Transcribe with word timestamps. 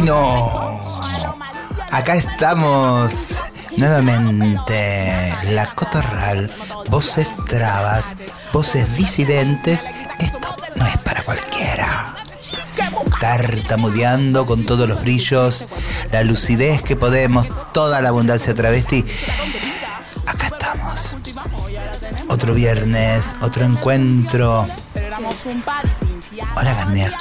Paquino. 0.00 0.80
Acá 1.90 2.14
estamos 2.14 3.42
nuevamente. 3.76 5.32
La 5.50 5.74
Cotorral, 5.74 6.50
voces 6.88 7.30
trabas, 7.46 8.16
voces 8.52 8.96
disidentes. 8.96 9.90
Esto 10.18 10.56
no 10.76 10.86
es 10.86 10.96
para 10.98 11.22
cualquiera. 11.22 12.14
Tartamudeando 13.20 14.46
con 14.46 14.64
todos 14.64 14.88
los 14.88 15.02
brillos, 15.02 15.66
la 16.10 16.22
lucidez 16.22 16.82
que 16.82 16.96
podemos, 16.96 17.46
toda 17.74 18.00
la 18.00 18.08
abundancia 18.08 18.54
travesti. 18.54 19.04
Acá 20.26 20.46
estamos. 20.46 21.18
Otro 22.28 22.54
viernes, 22.54 23.36
otro 23.42 23.66
encuentro. 23.66 24.66
Hola, 26.56 26.74
Garnier. 26.74 27.12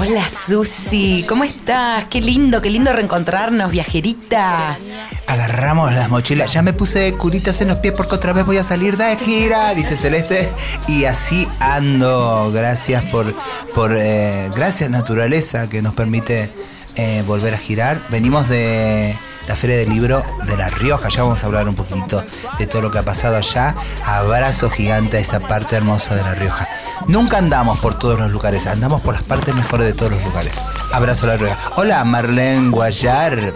Hola 0.00 0.28
Susi, 0.28 1.24
¿cómo 1.28 1.42
estás? 1.42 2.04
Qué 2.04 2.20
lindo, 2.20 2.62
qué 2.62 2.70
lindo 2.70 2.92
reencontrarnos, 2.92 3.72
viajerita. 3.72 4.78
Agarramos 5.26 5.92
las 5.92 6.08
mochilas. 6.08 6.52
Ya 6.52 6.62
me 6.62 6.72
puse 6.72 7.12
curitas 7.14 7.60
en 7.62 7.66
los 7.66 7.78
pies 7.78 7.94
porque 7.96 8.14
otra 8.14 8.32
vez 8.32 8.46
voy 8.46 8.58
a 8.58 8.62
salir 8.62 8.96
de 8.96 9.16
gira, 9.16 9.74
dice 9.74 9.96
Celeste. 9.96 10.48
Y 10.86 11.06
así 11.06 11.48
ando. 11.58 12.52
Gracias 12.52 13.02
por, 13.06 13.34
por 13.74 13.96
eh, 13.96 14.48
gracias 14.54 14.88
naturaleza 14.88 15.68
que 15.68 15.82
nos 15.82 15.94
permite 15.94 16.52
eh, 16.94 17.24
volver 17.26 17.54
a 17.54 17.58
girar. 17.58 18.00
Venimos 18.08 18.48
de 18.48 19.16
la 19.48 19.56
Feria 19.56 19.78
del 19.78 19.88
Libro 19.88 20.22
de 20.46 20.56
La 20.56 20.68
Rioja. 20.68 21.08
Ya 21.08 21.22
vamos 21.22 21.42
a 21.42 21.46
hablar 21.46 21.68
un 21.68 21.74
poquito 21.74 22.22
de 22.58 22.66
todo 22.66 22.82
lo 22.82 22.90
que 22.90 22.98
ha 22.98 23.04
pasado 23.04 23.36
allá. 23.36 23.74
Abrazo 24.04 24.70
gigante 24.70 25.16
a 25.16 25.20
esa 25.20 25.40
parte 25.40 25.74
hermosa 25.74 26.14
de 26.14 26.22
La 26.22 26.34
Rioja. 26.34 26.68
Nunca 27.06 27.38
andamos 27.38 27.78
por 27.80 27.98
todos 27.98 28.18
los 28.18 28.30
lugares, 28.30 28.66
andamos 28.66 29.00
por 29.00 29.14
las 29.14 29.22
partes 29.22 29.54
mejores 29.54 29.86
de 29.86 29.94
todos 29.94 30.12
los 30.12 30.22
lugares. 30.22 30.62
Abrazo 30.92 31.24
a 31.24 31.28
La 31.30 31.36
Rioja. 31.36 31.58
Hola, 31.76 32.04
Marlene 32.04 32.70
Guayar. 32.70 33.54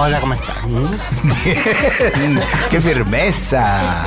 Hola, 0.00 0.20
¿cómo 0.20 0.32
están? 0.34 0.56
Bien. 1.44 2.40
¡Qué 2.70 2.80
firmeza! 2.80 4.06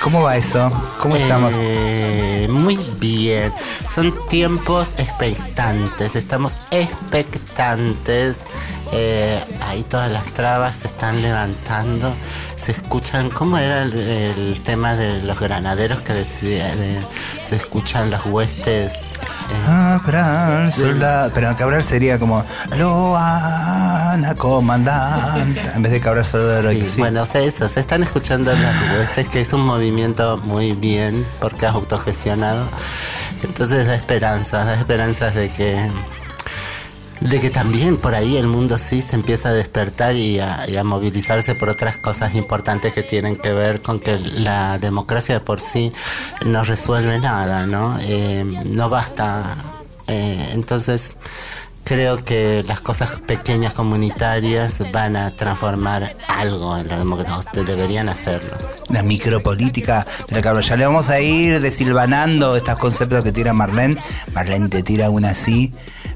¿Cómo 0.00 0.22
va 0.22 0.36
eso? 0.36 0.70
¿Cómo 1.00 1.16
estamos? 1.16 1.52
Eh, 1.56 2.46
muy 2.48 2.76
bien. 3.00 3.52
Son 3.92 4.12
tiempos 4.28 4.94
expectantes. 4.98 6.14
Estamos 6.14 6.58
expectantes. 6.70 8.46
Eh, 8.92 9.42
ahí 9.66 9.82
todas 9.82 10.12
las 10.12 10.32
trabas 10.32 10.76
se 10.76 10.86
están 10.86 11.22
levantando. 11.22 12.14
Se 12.54 12.70
escuchan. 12.70 13.30
¿Cómo 13.30 13.58
era 13.58 13.82
el, 13.82 13.98
el 13.98 14.62
tema 14.62 14.94
de 14.94 15.22
los 15.22 15.40
granaderos 15.40 16.02
que 16.02 16.12
decía? 16.12 16.74
de- 16.76 17.00
se 17.42 17.56
escuchan 17.56 18.10
las 18.10 18.24
huestes. 18.26 19.11
Cabral, 19.66 20.72
soldado. 20.72 21.30
Pero 21.34 21.54
Cabral 21.56 21.82
sería 21.84 22.18
como 22.18 22.44
Loana, 22.76 24.34
comandante. 24.34 25.60
En 25.74 25.82
vez 25.82 25.92
de 25.92 26.00
Cabral, 26.00 26.24
soldado 26.24 26.70
Sí. 26.70 26.88
Sí. 26.88 27.00
Bueno, 27.00 27.22
o 27.22 27.26
sea, 27.26 27.40
eso, 27.42 27.68
se 27.68 27.80
están 27.80 28.02
escuchando 28.02 28.52
las 28.52 28.98
huestes, 28.98 29.28
que 29.28 29.40
es 29.40 29.52
un 29.52 29.62
movimiento 29.62 30.38
muy 30.38 30.72
bien, 30.72 31.26
porque 31.40 31.66
es 31.66 31.72
autogestionado. 31.72 32.68
Entonces 33.42 33.86
da 33.86 33.94
esperanzas, 33.94 34.66
da 34.66 34.74
esperanzas 34.74 35.34
de 35.34 35.50
que 35.50 35.90
de 37.28 37.40
que 37.40 37.50
también 37.50 37.96
por 37.96 38.14
ahí 38.14 38.36
el 38.36 38.46
mundo 38.46 38.78
sí 38.78 39.00
se 39.00 39.16
empieza 39.16 39.50
a 39.50 39.52
despertar 39.52 40.16
y 40.16 40.40
a, 40.40 40.68
y 40.68 40.76
a 40.76 40.84
movilizarse 40.84 41.54
por 41.54 41.68
otras 41.68 41.96
cosas 41.96 42.34
importantes 42.34 42.94
que 42.94 43.02
tienen 43.02 43.36
que 43.36 43.52
ver 43.52 43.80
con 43.80 44.00
que 44.00 44.18
la 44.18 44.78
democracia 44.78 45.36
de 45.36 45.40
por 45.40 45.60
sí 45.60 45.92
no 46.44 46.64
resuelve 46.64 47.18
nada, 47.20 47.66
¿no? 47.66 47.98
Eh, 48.00 48.44
no 48.44 48.88
basta. 48.88 49.56
Eh, 50.08 50.50
entonces 50.54 51.14
creo 51.84 52.24
que 52.24 52.64
las 52.66 52.80
cosas 52.80 53.18
pequeñas 53.26 53.74
comunitarias 53.74 54.78
van 54.92 55.16
a 55.16 55.30
transformar 55.30 56.16
algo 56.28 56.76
en 56.76 56.88
la 56.88 56.98
democracia, 56.98 57.36
o 57.36 57.64
deberían 57.64 58.08
hacerlo. 58.08 58.56
La 58.88 59.02
micropolítica 59.02 60.06
de 60.28 60.36
la 60.36 60.42
Cabral. 60.42 60.62
Ya 60.64 60.76
le 60.76 60.86
vamos 60.86 61.08
a 61.08 61.20
ir 61.20 61.60
desilvanando 61.60 62.56
estos 62.56 62.76
conceptos 62.76 63.22
que 63.22 63.32
tira 63.32 63.52
Marlene. 63.52 63.98
Marlene 64.34 64.68
te 64.68 64.82
tira 64.82 65.10
una 65.10 65.30
así. 65.30 65.72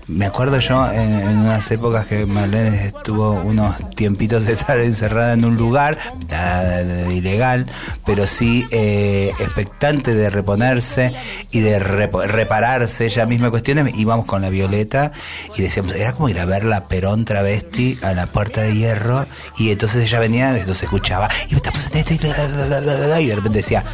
Me 0.08 0.24
acuerdo 0.26 0.60
yo 0.60 0.88
en, 0.92 1.38
unas 1.38 1.68
épocas 1.72 2.06
que 2.06 2.26
Marlene 2.26 2.86
estuvo 2.86 3.32
unos 3.32 3.76
tiempitos 3.90 4.46
de 4.46 4.52
estar 4.52 4.78
encerrada 4.78 5.32
en 5.32 5.44
un 5.44 5.56
lugar, 5.56 5.98
nada 6.28 6.84
de, 6.84 7.12
ilegal, 7.14 7.66
pero 8.04 8.26
sí 8.28 8.64
eh, 8.70 9.32
expectante 9.40 10.14
de 10.14 10.30
reponerse 10.30 11.12
y 11.50 11.58
de 11.58 11.80
repo- 11.80 12.24
repararse 12.24 13.06
ella 13.06 13.26
misma 13.26 13.50
cuestiones. 13.50 13.98
Íbamos 13.98 14.26
con 14.26 14.42
la 14.42 14.48
Violeta 14.50 15.10
y 15.56 15.62
decíamos, 15.62 15.94
era 15.94 16.12
como 16.12 16.28
ir 16.28 16.38
a 16.38 16.44
ver 16.44 16.64
la 16.64 16.88
Perón 16.88 17.24
travesti 17.24 17.98
a 18.02 18.12
la 18.12 18.26
puerta 18.26 18.60
de 18.60 18.74
hierro 18.74 19.26
y 19.58 19.70
entonces 19.70 20.04
ella 20.04 20.20
venía, 20.20 20.52
nos 20.66 20.82
escuchaba 20.82 21.28
y 21.48 21.54
estamos 21.54 21.86
en 21.90 21.98
este 21.98 22.14
y 22.14 23.26
de 23.26 23.34
repente 23.36 23.58
decía, 23.58 23.84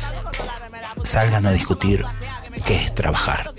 salgan 1.04 1.46
a 1.46 1.52
discutir 1.52 2.04
qué 2.64 2.76
es 2.76 2.92
trabajar. 2.92 3.52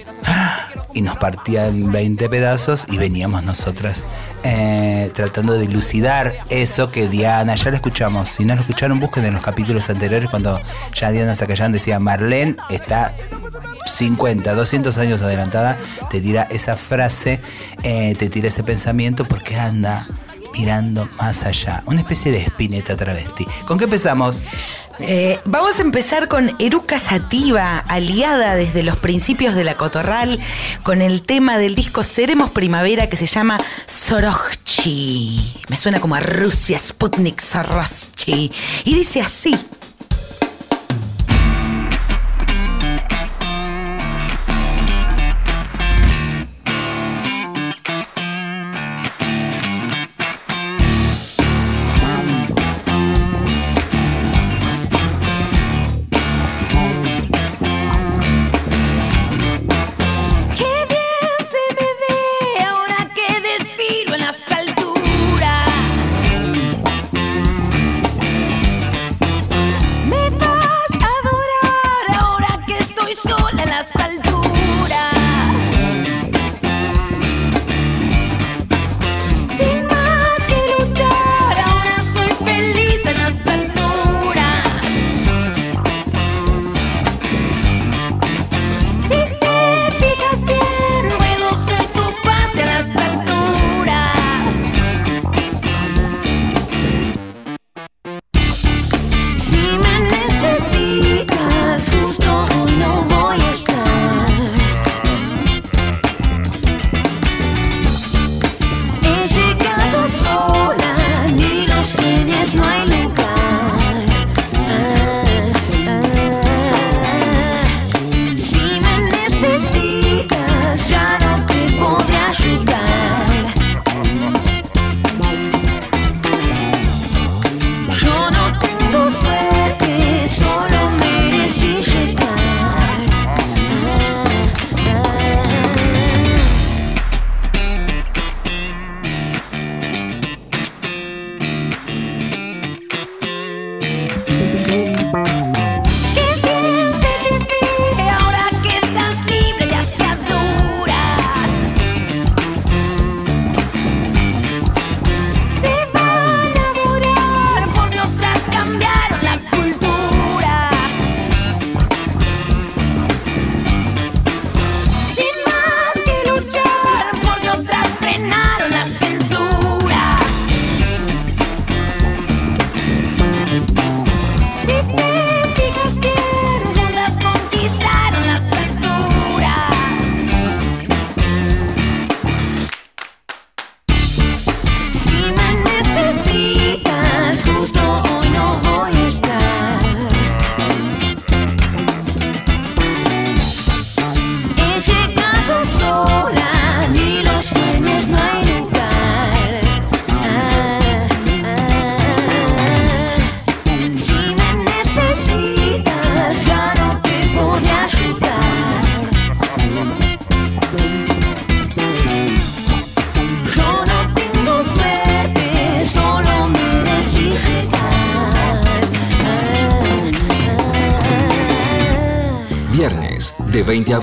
Y 0.94 1.02
nos 1.02 1.18
partía 1.18 1.68
en 1.68 1.92
20 1.92 2.30
pedazos 2.30 2.86
y 2.90 2.98
veníamos 2.98 3.44
nosotras 3.44 4.04
eh, 4.44 5.10
tratando 5.14 5.54
de 5.54 5.62
dilucidar 5.62 6.34
eso 6.50 6.92
que 6.92 7.08
Diana, 7.08 7.56
ya 7.56 7.72
lo 7.72 7.76
escuchamos, 7.76 8.28
si 8.28 8.46
no 8.46 8.54
lo 8.54 8.62
escucharon 8.62 9.00
busquen 9.00 9.26
en 9.26 9.34
los 9.34 9.42
capítulos 9.42 9.90
anteriores 9.90 10.30
cuando 10.30 10.62
ya 10.94 11.12
Diana 11.12 11.34
Zacayán 11.34 11.72
decía, 11.72 12.00
Marlene 12.00 12.56
está 12.70 13.16
50, 13.86 14.54
200 14.54 14.98
años 14.98 15.22
adelantada, 15.22 15.78
te 16.10 16.22
tira 16.22 16.48
esa 16.50 16.76
frase, 16.76 17.42
eh, 17.84 18.16
te 18.18 18.30
tira 18.30 18.48
ese 18.48 18.64
pensamiento 18.64 19.26
porque 19.26 19.58
anda 19.58 20.06
mirando 20.54 21.08
más 21.18 21.46
allá, 21.46 21.84
una 21.86 22.00
especie 22.00 22.32
de 22.32 22.42
espineta 22.42 22.96
travesti. 22.96 23.46
¿Con 23.66 23.78
qué 23.78 23.86
empezamos? 23.86 24.44
Eh, 25.00 25.40
vamos 25.46 25.80
a 25.80 25.82
empezar 25.82 26.28
con 26.28 26.52
Eruca 26.60 27.00
Sativa, 27.00 27.80
aliada 27.80 28.56
desde 28.56 28.84
los 28.84 28.98
principios 28.98 29.56
de 29.56 29.64
la 29.64 29.74
Cotorral, 29.74 30.40
con 30.84 31.02
el 31.02 31.24
tema 31.24 31.58
del 31.58 31.74
disco 31.74 32.04
Seremos 32.04 32.52
Primavera 32.52 33.10
que 33.10 33.16
se 33.16 33.26
llama 33.26 33.60
Sorojchi. 33.88 35.54
Me 35.70 35.76
suena 35.76 36.00
como 36.00 36.16
a 36.16 36.20
Rusia, 36.20 36.78
Sputnik 36.78 37.40
Sorojchi. 37.40 38.52
Y 38.86 38.94
dice 38.94 39.22
así. 39.22 39.58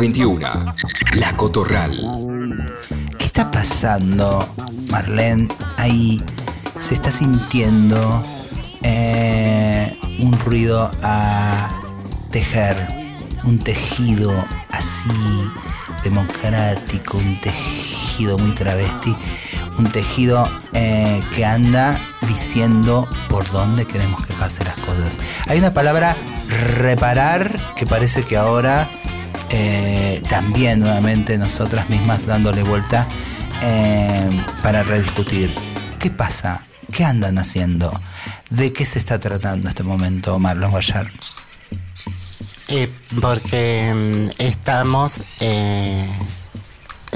21. 0.00 0.40
La 1.16 1.36
Cotorral. 1.36 2.00
¿Qué 3.18 3.26
está 3.26 3.50
pasando, 3.50 4.48
Marlene? 4.90 5.46
Ahí 5.76 6.24
se 6.78 6.94
está 6.94 7.10
sintiendo 7.10 8.24
eh, 8.82 9.94
un 10.18 10.32
ruido 10.40 10.90
a 11.02 11.68
tejer, 12.30 12.76
un 13.44 13.58
tejido 13.58 14.32
así 14.70 15.10
democrático, 16.02 17.18
un 17.18 17.38
tejido 17.42 18.38
muy 18.38 18.52
travesti, 18.52 19.14
un 19.78 19.92
tejido 19.92 20.48
eh, 20.72 21.22
que 21.34 21.44
anda 21.44 22.00
diciendo 22.26 23.06
por 23.28 23.46
dónde 23.50 23.86
queremos 23.86 24.26
que 24.26 24.32
pasen 24.32 24.66
las 24.66 24.78
cosas. 24.78 25.18
Hay 25.46 25.58
una 25.58 25.74
palabra 25.74 26.16
reparar 26.78 27.74
que 27.76 27.86
parece 27.86 28.24
que 28.24 28.38
ahora 28.38 28.90
eh, 29.50 30.22
también 30.28 30.80
nuevamente 30.80 31.36
nosotras 31.38 31.88
mismas 31.88 32.26
dándole 32.26 32.62
vuelta 32.62 33.08
eh, 33.62 34.44
para 34.62 34.82
rediscutir. 34.82 35.54
¿Qué 35.98 36.10
pasa? 36.10 36.66
¿Qué 36.92 37.04
andan 37.04 37.38
haciendo? 37.38 37.92
¿De 38.48 38.72
qué 38.72 38.84
se 38.84 38.98
está 38.98 39.18
tratando 39.18 39.68
este 39.68 39.82
momento, 39.82 40.38
Marlon 40.38 40.70
Guayar? 40.70 41.10
Eh, 42.68 42.92
porque 43.20 43.92
mm, 43.94 44.42
estamos, 44.42 45.22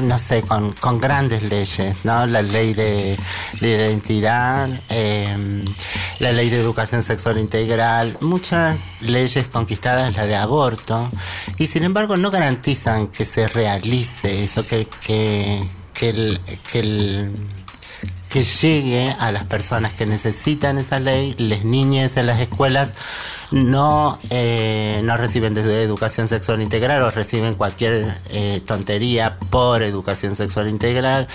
no 0.03 0.19
sé, 0.19 0.43
con, 0.43 0.73
con 0.73 1.01
grandes 1.01 1.43
leyes, 1.43 2.05
¿no? 2.05 2.27
La 2.27 2.43
ley 2.43 2.75
de, 2.75 3.19
de 3.61 3.69
identidad, 3.69 4.69
eh, 4.91 5.65
la 6.19 6.33
ley 6.33 6.51
de 6.51 6.59
educación 6.59 7.03
sexual 7.03 7.39
integral, 7.39 8.17
muchas 8.21 8.81
leyes 9.01 9.49
conquistadas, 9.49 10.15
la 10.17 10.27
de 10.27 10.37
aborto, 10.37 11.11
y 11.59 11.67
sin 11.67 11.85
embargo 11.85 12.17
no 12.17 12.31
garantizan 12.31 13.09
que 13.09 13.25
se 13.25 13.49
realice 13.49 14.45
eso, 14.45 14.65
que, 14.67 14.89
que, 15.07 15.61
que 15.93 16.09
el... 16.11 16.41
Que 16.71 16.79
el 16.81 17.31
que 18.35 18.43
llegue 18.43 19.15
a 19.21 19.31
las 19.31 19.45
personas 19.45 19.95
que 19.95 20.07
necesitan 20.07 20.77
esa 20.79 20.99
ley, 20.99 21.37
las 21.39 21.63
niñas 21.65 22.17
en 22.17 22.27
las 22.27 22.41
escuelas 22.41 22.97
no, 23.53 24.19
eh, 24.31 25.01
no 25.05 25.17
reciben 25.17 25.55
de 25.55 25.83
educación 25.85 26.27
sexual 26.27 26.61
integral 26.61 27.01
o 27.03 27.13
reciben 27.13 27.55
cualquier 27.55 28.05
eh, 28.33 28.61
tontería 28.67 29.39
por 29.51 29.85
educación 29.85 30.35
sexual 30.35 30.69
integral. 30.69 31.29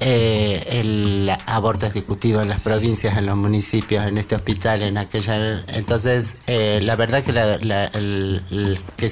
Eh, 0.00 0.62
el 0.72 1.32
aborto 1.46 1.86
es 1.86 1.94
discutido 1.94 2.42
en 2.42 2.50
las 2.50 2.60
provincias, 2.60 3.16
en 3.16 3.24
los 3.24 3.36
municipios, 3.36 4.04
en 4.06 4.18
este 4.18 4.34
hospital, 4.34 4.82
en 4.82 4.98
aquella. 4.98 5.64
Entonces, 5.68 6.36
eh, 6.48 6.80
la 6.82 6.96
verdad 6.96 7.22
que, 7.22 7.32
la, 7.32 7.56
la- 7.62 7.86
el- 7.86 8.42
el- 8.50 8.78
que, 8.98 9.10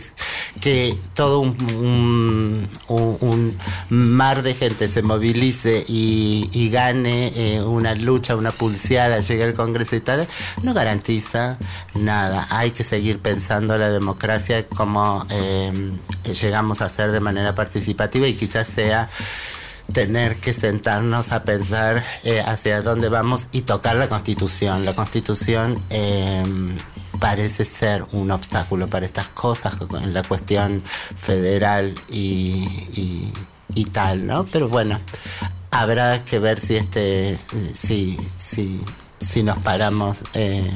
que 0.60 0.98
todo 1.14 1.40
un, 1.40 2.68
mar 3.88 4.42
de 4.42 4.54
gente 4.54 4.88
se 4.88 5.02
movilice 5.02 5.84
y, 5.88 6.48
y 6.52 6.70
gane 6.70 7.32
eh, 7.34 7.62
una 7.62 7.94
lucha, 7.94 8.36
una 8.36 8.52
pulseada, 8.52 9.20
llegue 9.20 9.44
al 9.44 9.54
Congreso 9.54 9.96
y 9.96 10.00
tal, 10.00 10.26
no 10.62 10.74
garantiza 10.74 11.58
nada. 11.94 12.46
Hay 12.50 12.70
que 12.72 12.84
seguir 12.84 13.18
pensando 13.18 13.76
la 13.78 13.90
democracia 13.90 14.66
como 14.66 15.24
eh, 15.30 15.92
llegamos 16.40 16.80
a 16.82 16.86
hacer 16.86 17.12
de 17.12 17.20
manera 17.20 17.54
participativa 17.54 18.26
y 18.26 18.34
quizás 18.34 18.66
sea 18.66 19.08
tener 19.92 20.38
que 20.38 20.52
sentarnos 20.52 21.32
a 21.32 21.44
pensar 21.44 22.02
eh, 22.24 22.42
hacia 22.46 22.82
dónde 22.82 23.08
vamos 23.08 23.46
y 23.52 23.62
tocar 23.62 23.96
la 23.96 24.08
constitución. 24.08 24.84
La 24.84 24.94
constitución 24.94 25.80
eh, 25.90 26.44
parece 27.20 27.64
ser 27.64 28.04
un 28.12 28.30
obstáculo 28.30 28.88
para 28.88 29.06
estas 29.06 29.28
cosas, 29.28 29.74
en 30.02 30.12
la 30.14 30.22
cuestión 30.24 30.82
federal 30.82 31.94
y, 32.10 33.32
y- 33.74 33.84
tal, 33.84 34.26
¿no? 34.26 34.46
Pero 34.46 34.68
bueno, 34.68 34.98
habrá 35.70 36.24
que 36.24 36.38
ver 36.38 36.58
si 36.60 36.76
este, 36.76 37.38
si, 37.74 38.16
si, 38.36 38.80
si 39.18 39.42
nos 39.42 39.58
paramos 39.58 40.24
eh, 40.34 40.70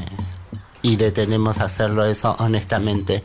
y 0.82 0.96
detenemos 0.96 1.58
a 1.60 1.64
hacerlo 1.64 2.04
eso 2.04 2.36
honestamente. 2.38 3.22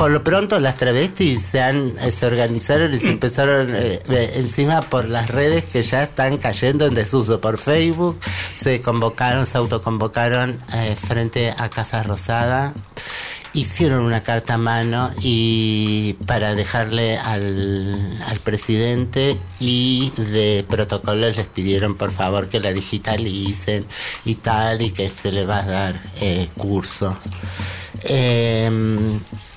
Por 0.00 0.12
lo 0.12 0.24
pronto 0.24 0.58
las 0.60 0.76
travestis 0.76 1.42
se 1.42 1.60
han 1.60 1.92
eh, 2.00 2.10
se 2.10 2.24
organizaron 2.24 2.94
y 2.94 2.98
se 2.98 3.08
empezaron 3.10 3.74
eh, 3.74 4.00
eh, 4.08 4.30
encima 4.36 4.80
por 4.80 5.06
las 5.06 5.28
redes 5.28 5.66
que 5.66 5.82
ya 5.82 6.02
están 6.02 6.38
cayendo 6.38 6.86
en 6.86 6.94
desuso. 6.94 7.38
Por 7.38 7.58
Facebook 7.58 8.18
se 8.56 8.80
convocaron, 8.80 9.44
se 9.44 9.58
autoconvocaron 9.58 10.58
eh, 10.72 10.96
frente 10.96 11.52
a 11.54 11.68
Casa 11.68 12.02
Rosada. 12.02 12.72
Hicieron 13.52 14.02
una 14.04 14.22
carta 14.22 14.54
a 14.54 14.58
mano 14.58 15.10
y 15.20 16.14
para 16.24 16.54
dejarle 16.54 17.18
al, 17.18 18.22
al 18.26 18.40
presidente 18.40 19.36
y 19.58 20.10
de 20.16 20.64
protocolo 20.66 21.28
les 21.28 21.46
pidieron 21.46 21.96
por 21.96 22.10
favor 22.10 22.48
que 22.48 22.58
la 22.58 22.72
digitalicen 22.72 23.84
y 24.24 24.36
tal 24.36 24.80
y 24.80 24.92
que 24.92 25.10
se 25.10 25.30
le 25.30 25.44
va 25.44 25.58
a 25.58 25.66
dar 25.66 26.00
eh, 26.22 26.48
curso. 26.56 27.14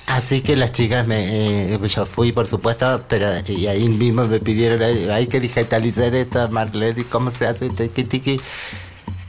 Así 0.07 0.41
que 0.41 0.55
las 0.55 0.71
chicas, 0.71 1.07
me, 1.07 1.73
eh, 1.73 1.79
yo 1.87 2.05
fui 2.05 2.31
por 2.31 2.45
supuesto, 2.45 3.03
pero 3.07 3.27
y 3.47 3.67
ahí 3.67 3.89
mismo 3.89 4.27
me 4.27 4.39
pidieron, 4.39 4.81
"Ay, 4.83 5.07
hay 5.09 5.27
que 5.27 5.39
digitalizar 5.39 6.13
esto, 6.13 6.49
Marlene, 6.49 7.01
¿y 7.01 7.03
¿cómo 7.05 7.31
se 7.31 7.47
hace? 7.47 7.69
Tiki, 7.69 8.03
tiki. 8.03 8.41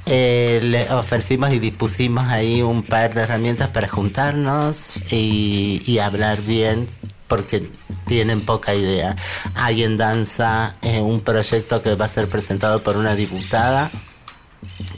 Eh, 0.06 0.60
le 0.62 0.92
ofrecimos 0.92 1.50
y 1.52 1.58
dispusimos 1.58 2.24
ahí 2.26 2.60
un 2.60 2.82
par 2.82 3.14
de 3.14 3.22
herramientas 3.22 3.68
para 3.68 3.88
juntarnos 3.88 4.98
y, 5.10 5.80
y 5.86 5.98
hablar 5.98 6.42
bien 6.42 6.86
porque 7.28 7.70
tienen 8.06 8.42
poca 8.44 8.74
idea. 8.74 9.16
Hay 9.54 9.82
en 9.82 9.96
danza 9.96 10.76
eh, 10.82 11.00
un 11.00 11.20
proyecto 11.20 11.80
que 11.80 11.94
va 11.94 12.04
a 12.04 12.08
ser 12.08 12.28
presentado 12.28 12.82
por 12.82 12.96
una 12.98 13.14
diputada 13.16 13.90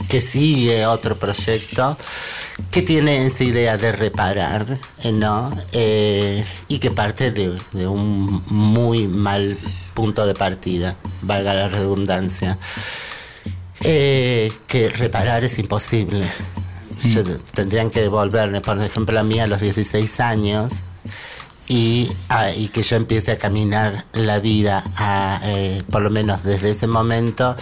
que 0.09 0.21
sigue 0.21 0.85
otro 0.85 1.17
proyecto 1.19 1.97
que 2.71 2.81
tiene 2.81 3.25
esa 3.27 3.43
idea 3.43 3.77
de 3.77 3.91
reparar, 3.91 4.65
eh, 5.03 5.11
¿no? 5.11 5.51
Eh, 5.73 6.43
y 6.67 6.79
que 6.79 6.91
parte 6.91 7.31
de, 7.31 7.53
de 7.73 7.87
un 7.87 8.43
muy 8.47 9.07
mal 9.07 9.57
punto 9.93 10.25
de 10.25 10.33
partida, 10.35 10.95
valga 11.21 11.53
la 11.53 11.67
redundancia. 11.69 12.57
Eh, 13.81 14.51
que 14.67 14.89
reparar 14.89 15.43
es 15.43 15.59
imposible. 15.59 16.27
Yo- 17.03 17.23
tendrían 17.53 17.89
que 17.91 18.01
devolverme, 18.01 18.61
por 18.61 18.81
ejemplo, 18.81 19.19
a 19.19 19.23
mí 19.23 19.39
a 19.39 19.47
los 19.47 19.61
16 19.61 20.19
años 20.19 20.73
y, 21.67 22.09
ah, 22.29 22.49
y 22.51 22.69
que 22.69 22.81
yo 22.83 22.95
empiece 22.95 23.31
a 23.33 23.37
caminar 23.37 24.05
la 24.13 24.39
vida, 24.39 24.83
a, 24.97 25.39
eh, 25.43 25.83
por 25.91 26.01
lo 26.01 26.09
menos 26.09 26.43
desde 26.43 26.71
ese 26.71 26.87
momento, 26.87 27.55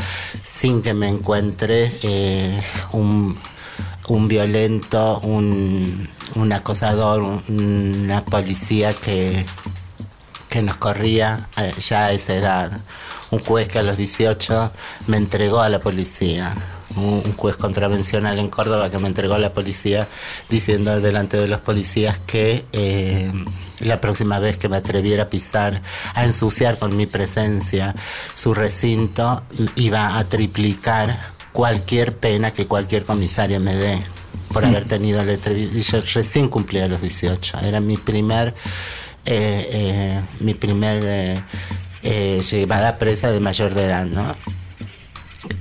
sin 0.44 0.82
que 0.82 0.94
me 0.94 1.08
encuentre 1.08 1.92
eh, 2.04 2.64
un, 2.92 3.38
un 4.08 4.28
violento, 4.28 5.20
un, 5.22 6.08
acosador, 6.54 7.22
un- 7.24 8.02
una 8.04 8.24
policía 8.24 8.94
que, 8.94 9.44
que 10.50 10.62
nos 10.62 10.78
corría 10.78 11.48
eh, 11.58 11.74
ya 11.80 12.06
a 12.06 12.12
esa 12.12 12.36
edad. 12.36 12.82
Un 13.32 13.40
juez 13.40 13.68
que 13.68 13.80
a 13.80 13.84
los 13.84 13.98
18 13.98 14.72
me 15.08 15.18
entregó 15.18 15.62
a 15.62 15.70
la 15.70 15.80
policía. 15.80 16.54
Un 16.96 17.34
juez 17.34 17.58
contravencional 17.58 18.40
en 18.40 18.50
Córdoba 18.50 18.90
que 18.90 19.00
me 19.00 19.08
entregó 19.08 19.34
a 19.34 19.40
la 19.40 19.54
policía 19.54 20.08
diciendo 20.50 21.00
delante 21.02 21.38
de 21.38 21.48
los 21.48 21.62
policías 21.62 22.20
que 22.20 22.66
eh, 22.72 23.32
la 23.80 24.00
próxima 24.00 24.40
vez 24.40 24.58
que 24.58 24.70
me 24.70 24.78
atreviera 24.78 25.24
a 25.24 25.30
pisar, 25.30 25.82
a 26.14 26.25
ensuciar 26.25 26.78
con 26.78 26.96
mi 26.96 27.06
presencia 27.06 27.94
su 28.34 28.54
recinto, 28.54 29.44
iba 29.75 30.18
a 30.18 30.24
triplicar 30.24 31.18
cualquier 31.52 32.16
pena 32.16 32.52
que 32.52 32.68
cualquier 32.68 33.06
comisario 33.06 33.60
me 33.60 33.74
dé 33.74 34.02
por 34.52 34.66
haber 34.66 34.86
tenido 34.86 35.24
la 35.24 35.34
entrevista. 35.34 35.78
Y 35.78 35.82
yo 35.82 36.02
recién 36.14 36.50
cumplí 36.50 36.80
a 36.80 36.88
los 36.88 37.02
18. 37.02 37.60
Era 37.60 37.80
mi 37.80 37.98
primer, 37.98 38.54
eh, 39.25 39.70
eh, 39.72 40.22
mi 40.40 40.54
primer 40.54 41.04
eh, 41.06 41.42
eh, 42.04 42.42
llevada 42.42 42.98
presa 42.98 43.32
de 43.32 43.40
mayor 43.40 43.74
de 43.74 43.86
edad, 43.86 44.06
¿no? 44.06 44.36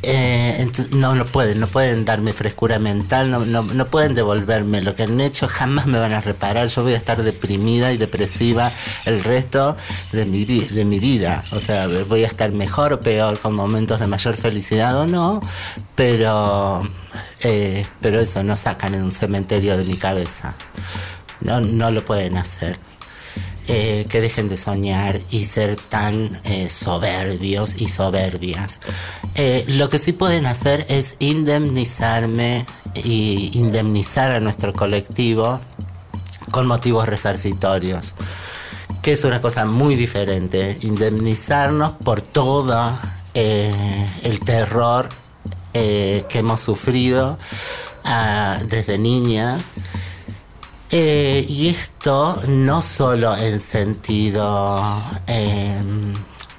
Eh, 0.03 0.71
no, 0.91 1.15
no 1.15 1.25
pueden, 1.27 1.61
no 1.61 1.67
pueden 1.67 2.05
darme 2.05 2.33
frescura 2.33 2.79
mental, 2.79 3.31
no, 3.31 3.47
no, 3.47 3.63
no 3.63 3.87
pueden 3.87 4.15
devolverme 4.15 4.83
lo 4.83 4.95
que 4.95 5.05
han 5.05 5.21
hecho, 5.21 5.49
jamás 5.49 5.87
me 5.87 5.99
van 5.99 6.13
a 6.13 6.21
reparar, 6.21 6.69
yo 6.69 6.83
voy 6.83 6.93
a 6.93 6.97
estar 6.97 7.23
deprimida 7.23 7.93
y 7.93 7.97
depresiva 7.97 8.71
el 9.07 9.25
resto 9.25 9.77
de 10.13 10.27
mi, 10.27 10.45
de 10.45 10.85
mi 10.85 10.99
vida, 10.99 11.43
o 11.53 11.59
sea, 11.59 11.89
voy 12.07 12.25
a 12.25 12.27
estar 12.27 12.53
mejor 12.53 12.93
o 12.93 13.01
peor, 13.01 13.39
con 13.39 13.55
momentos 13.55 13.99
de 13.99 14.07
mayor 14.07 14.37
felicidad 14.37 14.95
o 14.99 15.07
no, 15.07 15.41
pero, 15.95 16.83
eh, 17.43 17.87
pero 18.01 18.21
eso 18.21 18.43
no 18.43 18.57
sacan 18.57 18.95
en 18.95 19.03
un 19.03 19.13
cementerio 19.13 19.77
de 19.79 19.85
mi 19.85 19.97
cabeza, 19.97 20.55
no, 21.41 21.61
no 21.63 21.91
lo 21.91 22.05
pueden 22.05 22.37
hacer 22.37 22.79
eh, 23.67 24.05
que 24.11 24.21
dejen 24.21 24.51
de 24.51 24.59
soñar 24.59 25.19
y 25.31 25.47
ser 25.47 25.77
tan 25.77 26.39
eh, 26.45 26.69
soberbios 26.69 27.81
y 27.81 27.89
soberbias. 27.89 28.81
Eh, 29.37 29.65
lo 29.69 29.89
que 29.89 29.99
sí 29.99 30.13
pueden 30.13 30.45
hacer 30.45 30.85
es 30.91 31.17
indemnizarme 31.19 32.67
y 33.05 33.53
indemnizar 33.55 34.33
a 34.33 34.41
nuestro 34.41 34.75
colectivo 34.75 35.61
con 36.51 36.67
motivos 36.67 37.09
resarcitorios. 37.09 38.15
que 39.01 39.13
es 39.13 39.25
una 39.25 39.41
cosa 39.41 39.65
muy 39.65 39.97
diferente, 39.97 40.77
indemnizarnos 40.83 41.93
por 42.05 42.21
todo 42.21 42.93
el 43.35 44.41
terror 44.41 45.09
que 45.73 46.39
hemos 46.39 46.61
sufrido 46.61 47.39
ah, 48.05 48.59
desde 48.69 48.99
niñas. 48.99 49.73
Eh, 50.97 51.45
y 51.49 51.71
esto 51.71 52.41
no 52.47 52.81
solo 52.81 53.37
en 53.37 53.59
sentido, 53.59 54.81
eh, 55.27 55.83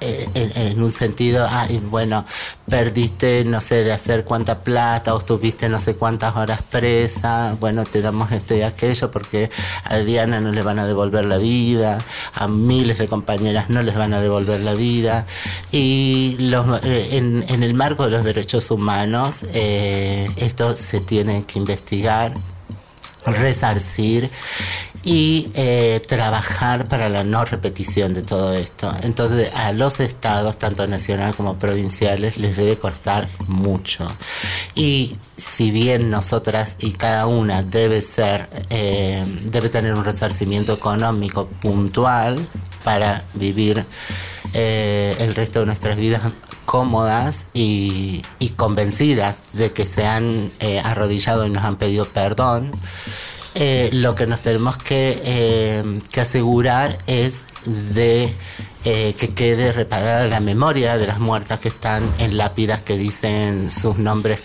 eh, 0.00 0.26
en, 0.34 0.82
un 0.82 0.92
sentido, 0.92 1.48
ay, 1.50 1.78
bueno, 1.78 2.22
perdiste, 2.68 3.46
no 3.46 3.62
sé, 3.62 3.82
de 3.82 3.92
hacer 3.92 4.26
cuánta 4.26 4.58
plata 4.58 5.14
o 5.14 5.18
estuviste 5.18 5.70
no 5.70 5.78
sé 5.80 5.96
cuántas 5.96 6.36
horas 6.36 6.60
presa, 6.70 7.56
bueno, 7.60 7.84
te 7.84 8.02
damos 8.02 8.30
esto 8.30 8.54
y 8.54 8.60
aquello 8.60 9.10
porque 9.10 9.48
a 9.84 9.96
Diana 9.96 10.38
no 10.42 10.52
le 10.52 10.62
van 10.62 10.80
a 10.80 10.86
devolver 10.86 11.24
la 11.24 11.38
vida, 11.38 11.98
a 12.34 12.46
miles 12.46 12.98
de 12.98 13.08
compañeras 13.08 13.70
no 13.70 13.82
les 13.82 13.96
van 13.96 14.12
a 14.12 14.20
devolver 14.20 14.60
la 14.60 14.74
vida. 14.74 15.24
Y 15.72 16.36
los, 16.40 16.84
eh, 16.84 17.16
en, 17.16 17.42
en 17.48 17.62
el 17.62 17.72
marco 17.72 18.04
de 18.04 18.10
los 18.10 18.22
derechos 18.22 18.70
humanos, 18.70 19.44
eh, 19.54 20.28
esto 20.36 20.76
se 20.76 21.00
tiene 21.00 21.44
que 21.44 21.58
investigar 21.58 22.34
resarcir 23.26 24.30
y 25.04 25.48
eh, 25.54 26.00
trabajar 26.06 26.88
para 26.88 27.08
la 27.08 27.22
no 27.22 27.44
repetición 27.44 28.12
de 28.12 28.22
todo 28.22 28.52
esto. 28.52 28.92
Entonces 29.04 29.50
a 29.54 29.72
los 29.72 30.00
estados, 30.00 30.58
tanto 30.58 30.86
nacional 30.88 31.34
como 31.34 31.58
provinciales, 31.58 32.38
les 32.38 32.56
debe 32.56 32.76
costar 32.76 33.28
mucho. 33.46 34.10
Y 34.74 35.16
si 35.36 35.70
bien 35.70 36.10
nosotras 36.10 36.76
y 36.80 36.92
cada 36.92 37.26
una 37.26 37.62
debe 37.62 38.02
ser, 38.02 38.48
eh, 38.70 39.24
debe 39.44 39.68
tener 39.68 39.94
un 39.94 40.04
resarcimiento 40.04 40.72
económico 40.72 41.46
puntual 41.46 42.46
para 42.82 43.24
vivir 43.34 43.84
eh, 44.54 45.16
el 45.20 45.34
resto 45.34 45.60
de 45.60 45.66
nuestras 45.66 45.96
vidas 45.96 46.22
cómodas 46.64 47.46
y, 47.54 48.22
convencidas 48.56 49.52
de 49.52 49.72
que 49.72 49.84
se 49.84 50.06
han 50.06 50.50
eh, 50.60 50.80
arrodillado 50.82 51.46
y 51.46 51.50
nos 51.50 51.64
han 51.64 51.76
pedido 51.76 52.06
perdón, 52.06 52.72
eh, 53.54 53.90
lo 53.92 54.14
que 54.14 54.26
nos 54.26 54.42
tenemos 54.42 54.78
que, 54.78 55.82
asegurar 56.18 56.98
es 57.06 57.44
de 57.64 58.34
que 58.84 59.34
quede 59.34 59.72
reparada 59.72 60.26
la 60.28 60.38
memoria 60.38 60.96
de 60.96 61.08
las 61.08 61.18
muertas 61.18 61.58
que 61.58 61.68
están 61.68 62.08
en 62.18 62.36
lápidas 62.36 62.82
que 62.82 62.96
dicen 62.96 63.68
sus 63.68 63.98
nombres 63.98 64.44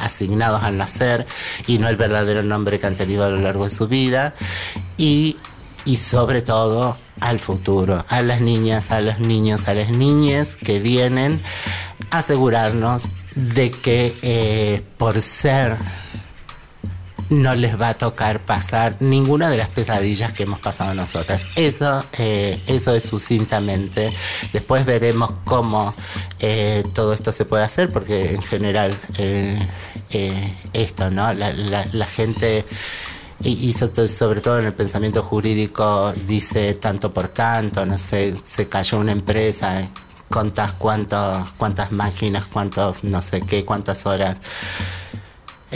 asignados 0.00 0.62
al 0.62 0.76
nacer 0.76 1.26
y 1.66 1.78
no 1.78 1.88
el 1.88 1.96
verdadero 1.96 2.44
nombre 2.44 2.78
que 2.78 2.86
han 2.86 2.94
tenido 2.94 3.24
a 3.24 3.30
lo 3.30 3.38
largo 3.38 3.64
de 3.64 3.70
su 3.70 3.88
vida. 3.88 4.32
Y 4.96 5.36
sobre 5.96 6.40
todo 6.40 6.96
al 7.24 7.38
futuro, 7.40 8.04
a 8.10 8.20
las 8.20 8.42
niñas, 8.42 8.90
a 8.90 9.00
los 9.00 9.18
niños, 9.18 9.66
a 9.68 9.74
las 9.74 9.90
niñas 9.90 10.58
que 10.62 10.78
vienen 10.78 11.40
asegurarnos 12.10 13.04
de 13.34 13.70
que 13.70 14.14
eh, 14.22 14.82
por 14.98 15.18
ser 15.20 15.74
no 17.30 17.54
les 17.54 17.80
va 17.80 17.88
a 17.88 17.94
tocar 17.94 18.40
pasar 18.40 18.96
ninguna 19.00 19.48
de 19.48 19.56
las 19.56 19.70
pesadillas 19.70 20.34
que 20.34 20.42
hemos 20.42 20.60
pasado 20.60 20.92
nosotras. 20.92 21.46
Eso, 21.56 22.04
eh, 22.18 22.60
eso 22.66 22.94
es 22.94 23.04
sucintamente. 23.04 24.12
Después 24.52 24.84
veremos 24.84 25.30
cómo 25.44 25.94
eh, 26.40 26.84
todo 26.92 27.14
esto 27.14 27.32
se 27.32 27.46
puede 27.46 27.64
hacer, 27.64 27.90
porque 27.90 28.34
en 28.34 28.42
general 28.42 29.00
eh, 29.18 29.58
esto, 30.74 31.10
¿no? 31.10 31.32
La 31.32 32.06
gente 32.06 32.66
y, 33.44 33.52
y 33.68 33.72
so- 33.72 34.08
sobre 34.08 34.40
todo 34.40 34.58
en 34.58 34.66
el 34.66 34.74
pensamiento 34.74 35.22
jurídico 35.22 36.12
dice 36.26 36.74
tanto 36.74 37.12
por 37.12 37.28
tanto, 37.28 37.84
no 37.86 37.98
sé, 37.98 38.34
se 38.44 38.68
cayó 38.68 38.98
una 38.98 39.12
empresa, 39.12 39.86
contás 40.30 40.72
cuántos, 40.72 41.52
cuántas 41.54 41.92
máquinas, 41.92 42.46
cuántos, 42.46 43.04
no 43.04 43.22
sé 43.22 43.42
qué, 43.42 43.64
cuántas 43.64 44.06
horas 44.06 44.36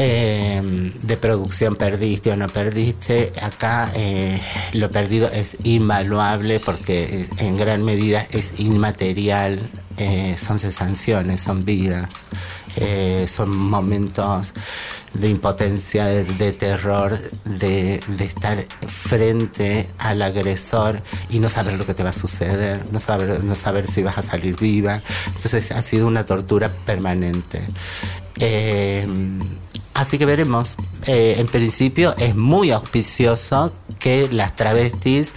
eh, 0.00 0.92
de 1.02 1.16
producción 1.16 1.74
perdiste 1.74 2.30
o 2.30 2.36
no 2.36 2.48
perdiste. 2.48 3.32
Acá 3.42 3.90
eh, 3.96 4.40
lo 4.74 4.90
perdido 4.92 5.28
es 5.28 5.56
invaluable 5.64 6.60
porque 6.60 7.02
eh, 7.02 7.28
en 7.38 7.56
gran 7.56 7.84
medida 7.84 8.24
es 8.30 8.60
inmaterial, 8.60 9.68
eh, 9.96 10.36
son 10.38 10.60
cesanciones, 10.60 11.40
son 11.40 11.64
vidas, 11.64 12.26
son 13.26 13.56
momentos 13.56 14.54
de 15.14 15.30
impotencia, 15.30 16.06
de, 16.06 16.22
de 16.22 16.52
terror, 16.52 17.18
de, 17.44 18.00
de 18.06 18.24
estar 18.24 18.64
frente 18.86 19.90
al 19.98 20.22
agresor 20.22 21.02
y 21.28 21.40
no 21.40 21.48
saber 21.48 21.74
lo 21.74 21.84
que 21.84 21.94
te 21.94 22.04
va 22.04 22.10
a 22.10 22.12
suceder, 22.12 22.84
no 22.92 23.00
saber, 23.00 23.42
no 23.42 23.56
saber 23.56 23.84
si 23.84 24.04
vas 24.04 24.18
a 24.18 24.22
salir 24.22 24.56
viva. 24.56 25.02
Entonces 25.34 25.72
ha 25.72 25.82
sido 25.82 26.06
una 26.06 26.24
tortura 26.24 26.72
permanente. 26.86 27.60
Así 29.98 30.16
que 30.16 30.26
veremos. 30.26 30.76
Eh, 31.08 31.36
en 31.38 31.48
principio 31.48 32.14
es 32.18 32.36
muy 32.36 32.70
auspicioso 32.70 33.72
que 33.98 34.28
las 34.30 34.54
travestis 34.54 35.32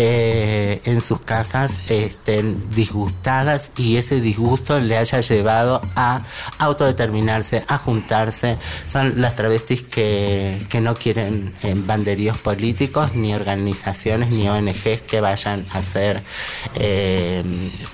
eh, 0.00 0.80
en 0.84 1.00
sus 1.00 1.20
casas 1.22 1.90
estén 1.90 2.70
disgustadas 2.70 3.72
y 3.76 3.96
ese 3.96 4.20
disgusto 4.20 4.78
le 4.78 4.96
haya 4.96 5.20
llevado 5.20 5.82
a 5.96 6.22
autodeterminarse, 6.60 7.64
a 7.66 7.78
juntarse. 7.78 8.56
Son 8.86 9.20
las 9.20 9.34
travestis 9.34 9.82
que, 9.82 10.56
que 10.68 10.80
no 10.80 10.94
quieren 10.94 11.52
eh, 11.64 11.74
banderíos 11.76 12.38
políticos, 12.38 13.14
ni 13.14 13.34
organizaciones, 13.34 14.30
ni 14.30 14.48
ONGs 14.48 15.02
que 15.02 15.20
vayan 15.20 15.64
a 15.72 15.78
hacer 15.78 16.22
eh, 16.76 17.42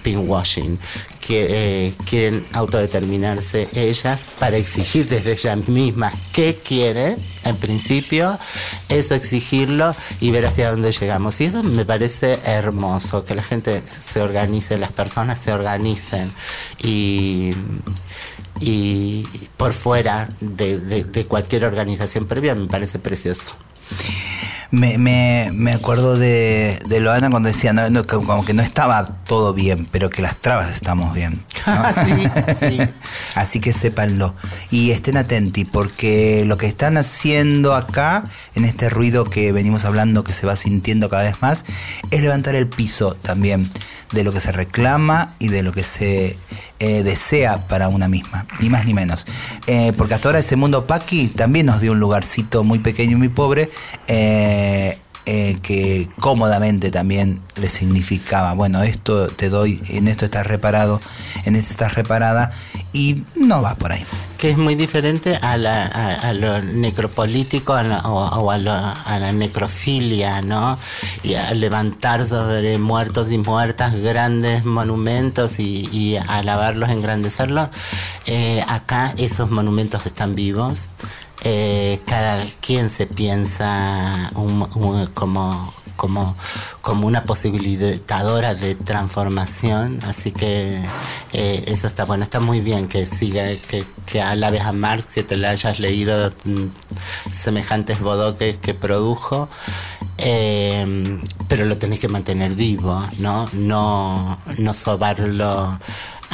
pinkwashing. 0.02 0.78
Que 1.26 1.87
eh, 1.87 1.95
quieren 2.04 2.45
autodeterminarse 2.52 3.69
ellas 3.75 4.25
para 4.38 4.59
exigir 4.59 5.09
desde 5.09 5.33
ellas 5.33 5.69
mismas 5.69 6.12
qué 6.33 6.59
quieren, 6.62 7.16
en 7.45 7.57
principio, 7.57 8.38
eso 8.90 9.14
exigirlo 9.14 9.95
y 10.21 10.31
ver 10.33 10.45
hacia 10.45 10.71
dónde 10.71 10.93
llegamos. 10.93 11.40
Y 11.40 11.45
eso 11.47 11.62
me 11.62 11.87
parece 11.87 12.38
hermoso, 12.45 13.25
que 13.25 13.35
la 13.35 13.43
gente 13.43 13.83
se 13.87 14.21
organice, 14.21 14.76
las 14.76 14.93
personas 14.93 15.38
se 15.38 15.52
organicen 15.52 16.31
y, 16.83 17.54
y 18.61 19.26
por 19.57 19.73
fuera 19.73 20.28
de, 20.40 20.78
de- 20.78 21.04
de 21.04 21.25
cualquier 21.26 21.64
organización 21.64 22.26
previa 22.26 22.54
me 22.54 22.66
parece 22.66 22.99
precioso. 22.99 23.52
Me, 24.75 24.99
me, 24.99 25.50
me 25.52 25.73
acuerdo 25.73 26.19
de, 26.19 26.81
de 26.88 27.00
Loana 27.00 27.31
cuando 27.31 27.49
decía 27.49 27.73
no, 27.73 27.88
no, 27.90 28.04
como 28.04 28.45
que 28.45 28.54
no 28.54 28.62
estaba 28.62 29.04
todo 29.04 29.54
bien, 29.54 29.87
pero 29.93 30.11
que 30.11 30.21
las 30.21 30.37
trabas 30.37 30.69
estamos 30.71 31.14
bien. 31.14 31.45
sí. 32.61 32.78
Así 33.35 33.61
que 33.61 33.73
sépanlo. 33.73 34.35
Y 34.71 34.90
estén 34.90 35.16
atentos, 35.16 35.64
porque 35.71 36.44
lo 36.47 36.56
que 36.56 36.66
están 36.66 36.97
haciendo 36.97 37.75
acá, 37.75 38.25
en 38.54 38.64
este 38.64 38.90
ruido 38.90 39.25
que 39.25 39.52
venimos 39.52 39.85
hablando, 39.85 40.25
que 40.25 40.33
se 40.33 40.47
va 40.47 40.56
sintiendo 40.56 41.09
cada 41.09 41.25
vez 41.25 41.40
más, 41.40 41.64
es 42.11 42.21
levantar 42.21 42.54
el 42.54 42.68
piso 42.68 43.14
también 43.14 43.68
de 44.12 44.25
lo 44.25 44.33
que 44.33 44.40
se 44.40 44.52
reclama 44.52 45.35
y 45.38 45.49
de 45.49 45.62
lo 45.62 45.73
que 45.73 45.83
se 45.83 46.38
eh, 46.78 47.02
desea 47.02 47.66
para 47.66 47.88
una 47.88 48.09
misma, 48.09 48.47
ni 48.61 48.71
más 48.71 48.85
ni 48.87 48.94
menos. 48.94 49.26
Eh, 49.66 49.92
porque 49.97 50.14
hasta 50.14 50.28
ahora 50.28 50.38
ese 50.38 50.56
mundo 50.56 50.87
Paqui 50.87 51.28
también 51.28 51.66
nos 51.66 51.80
dio 51.80 51.92
un 51.92 52.00
lugarcito 52.00 52.64
muy 52.64 52.78
pequeño 52.78 53.12
y 53.12 53.16
muy 53.16 53.28
pobre. 53.28 53.71
eh, 54.06 54.99
eh, 55.26 55.59
que 55.62 56.09
cómodamente 56.21 56.90
también 56.90 57.40
le 57.57 57.69
significaba, 57.69 58.54
bueno, 58.54 58.83
esto 58.83 59.28
te 59.28 59.49
doy, 59.49 59.81
en 59.90 60.09
esto 60.09 60.25
estás 60.25 60.47
reparado, 60.47 61.00
en 61.45 61.57
esto 61.57 61.71
estás 61.73 61.95
reparada, 61.95 62.50
y 62.93 63.23
no 63.35 63.62
va 63.62 63.75
por 63.76 63.93
ahí. 63.93 64.04
que 64.38 64.50
es 64.50 64.59
muy 64.59 64.75
diferente 64.75 65.37
a, 65.40 65.57
la, 65.57 65.87
a, 65.87 66.28
a 66.28 66.33
lo 66.35 66.61
necropolítico 66.62 67.73
a 67.73 67.83
la- 67.83 68.00
o, 68.00 68.19
o 68.43 68.50
a, 68.50 68.59
lo- 68.59 68.73
a 68.73 69.19
la 69.19 69.33
necrofilia, 69.33 70.43
¿no? 70.43 70.78
Y 71.23 71.35
a 71.35 71.52
levantar 71.54 72.26
sobre 72.26 72.78
muertos 72.78 73.33
y 73.33 73.38
muertas 73.38 73.95
grandes 73.95 74.64
monumentos 74.66 75.59
y, 75.59 75.88
y 75.90 76.16
alabarlos, 76.16 76.90
engrandecerlos. 76.90 77.69
Eh, 78.26 78.62
acá 78.69 79.14
esos 79.16 79.50
monumentos 79.50 80.04
están 80.07 80.35
vivos. 80.35 80.88
Eh, 81.44 82.00
cada 82.06 82.42
quien 82.60 82.88
se 82.90 83.06
piensa 83.06 84.30
como 85.12 85.70
como, 85.96 86.36
como 86.82 87.06
una 87.06 87.24
posibilitadora 87.24 88.54
de 88.54 88.74
transformación, 88.74 90.00
así 90.04 90.32
que 90.32 90.78
eh, 91.32 91.64
eso 91.68 91.86
está 91.86 92.04
bueno, 92.04 92.24
está 92.24 92.40
muy 92.40 92.60
bien 92.60 92.88
que 92.88 93.06
siga, 93.06 93.46
que, 93.56 93.84
que 94.06 94.20
alabes 94.20 94.62
a 94.62 94.72
Marx, 94.72 95.06
que 95.06 95.22
te 95.22 95.36
la 95.36 95.50
hayas 95.50 95.78
leído 95.78 96.30
mm, 96.44 96.66
semejantes 97.30 98.00
bodoques 98.00 98.58
que 98.58 98.74
produjo, 98.74 99.48
eh, 100.18 101.20
pero 101.48 101.64
lo 101.64 101.78
tenés 101.78 102.00
que 102.00 102.08
mantener 102.08 102.54
vivo, 102.54 103.00
¿no? 103.18 103.48
No, 103.52 104.38
no 104.58 104.74
sobarlo 104.74 105.78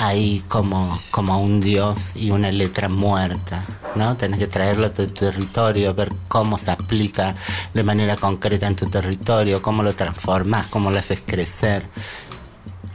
ahí 0.03 0.43
como, 0.49 0.99
como 1.11 1.43
un 1.43 1.61
dios 1.61 2.13
y 2.17 2.31
una 2.31 2.51
letra 2.51 2.89
muerta, 2.89 3.63
¿no? 3.97 4.17
Tenés 4.17 4.39
que 4.39 4.47
traerlo 4.47 4.87
a 4.87 4.95
tu 4.95 5.07
territorio, 5.09 5.95
ver 5.95 6.11
cómo 6.29 6.57
se 6.57 6.71
aplica 6.71 7.35
de 7.75 7.85
manera 7.85 8.17
concreta 8.17 8.67
en 8.67 8.77
tu 8.77 8.87
territorio, 8.89 9.61
cómo 9.61 9.83
lo 9.83 9.95
transformas, 9.95 10.67
cómo 10.69 10.91
lo 10.91 10.99
haces 10.99 11.23
crecer. 11.25 11.85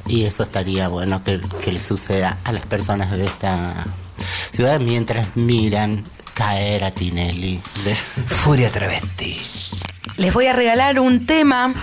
Y 0.08 0.24
eso 0.24 0.44
estaría 0.44 0.88
bueno 0.88 1.24
que, 1.24 1.40
que 1.64 1.72
le 1.72 1.80
suceda 1.80 2.38
a 2.44 2.52
las 2.52 2.66
personas 2.66 3.12
de 3.12 3.26
esta 3.26 3.74
ciudad 4.52 4.80
mientras 4.80 5.36
miran 5.36 6.04
caer 6.34 6.84
a 6.84 6.92
Tinelli. 6.92 7.62
De- 7.84 7.96
Furia 7.96 8.72
travesti. 8.72 9.40
Les 10.18 10.34
voy 10.34 10.48
a 10.48 10.54
regalar 10.54 11.00
un 11.00 11.26
tema 11.26 11.74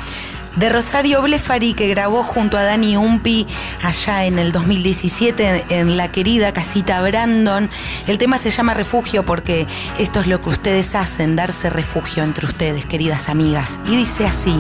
de 0.57 0.69
Rosario 0.69 1.23
Blefari 1.23 1.75
que 1.75 1.89
grabó 1.89 2.23
junto 2.23 2.57
a 2.57 2.63
Dani 2.63 2.97
Umpi 2.97 3.47
allá 3.83 4.25
en 4.25 4.39
el 4.39 4.53
2017 4.53 5.65
en, 5.69 5.97
la 5.97 6.11
querida 6.11 6.53
casita 6.53 7.01
Brandon. 7.01 7.71
El 8.07 8.19
tema 8.19 8.39
se 8.39 8.51
llama 8.51 8.75
Refugio 8.75 9.25
porque 9.25 9.67
esto 9.99 10.21
es 10.21 10.27
lo 10.27 10.41
que 10.41 10.49
ustedes 10.49 10.95
hacen, 10.95 11.37
darse 11.37 11.71
refugio 11.71 12.23
entre 12.23 12.47
ustedes, 12.47 12.87
queridas 12.87 13.29
amigas. 13.29 13.81
Y 13.87 13.97
dice 13.97 14.27
así. 14.27 14.55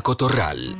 Cotorral. 0.00 0.76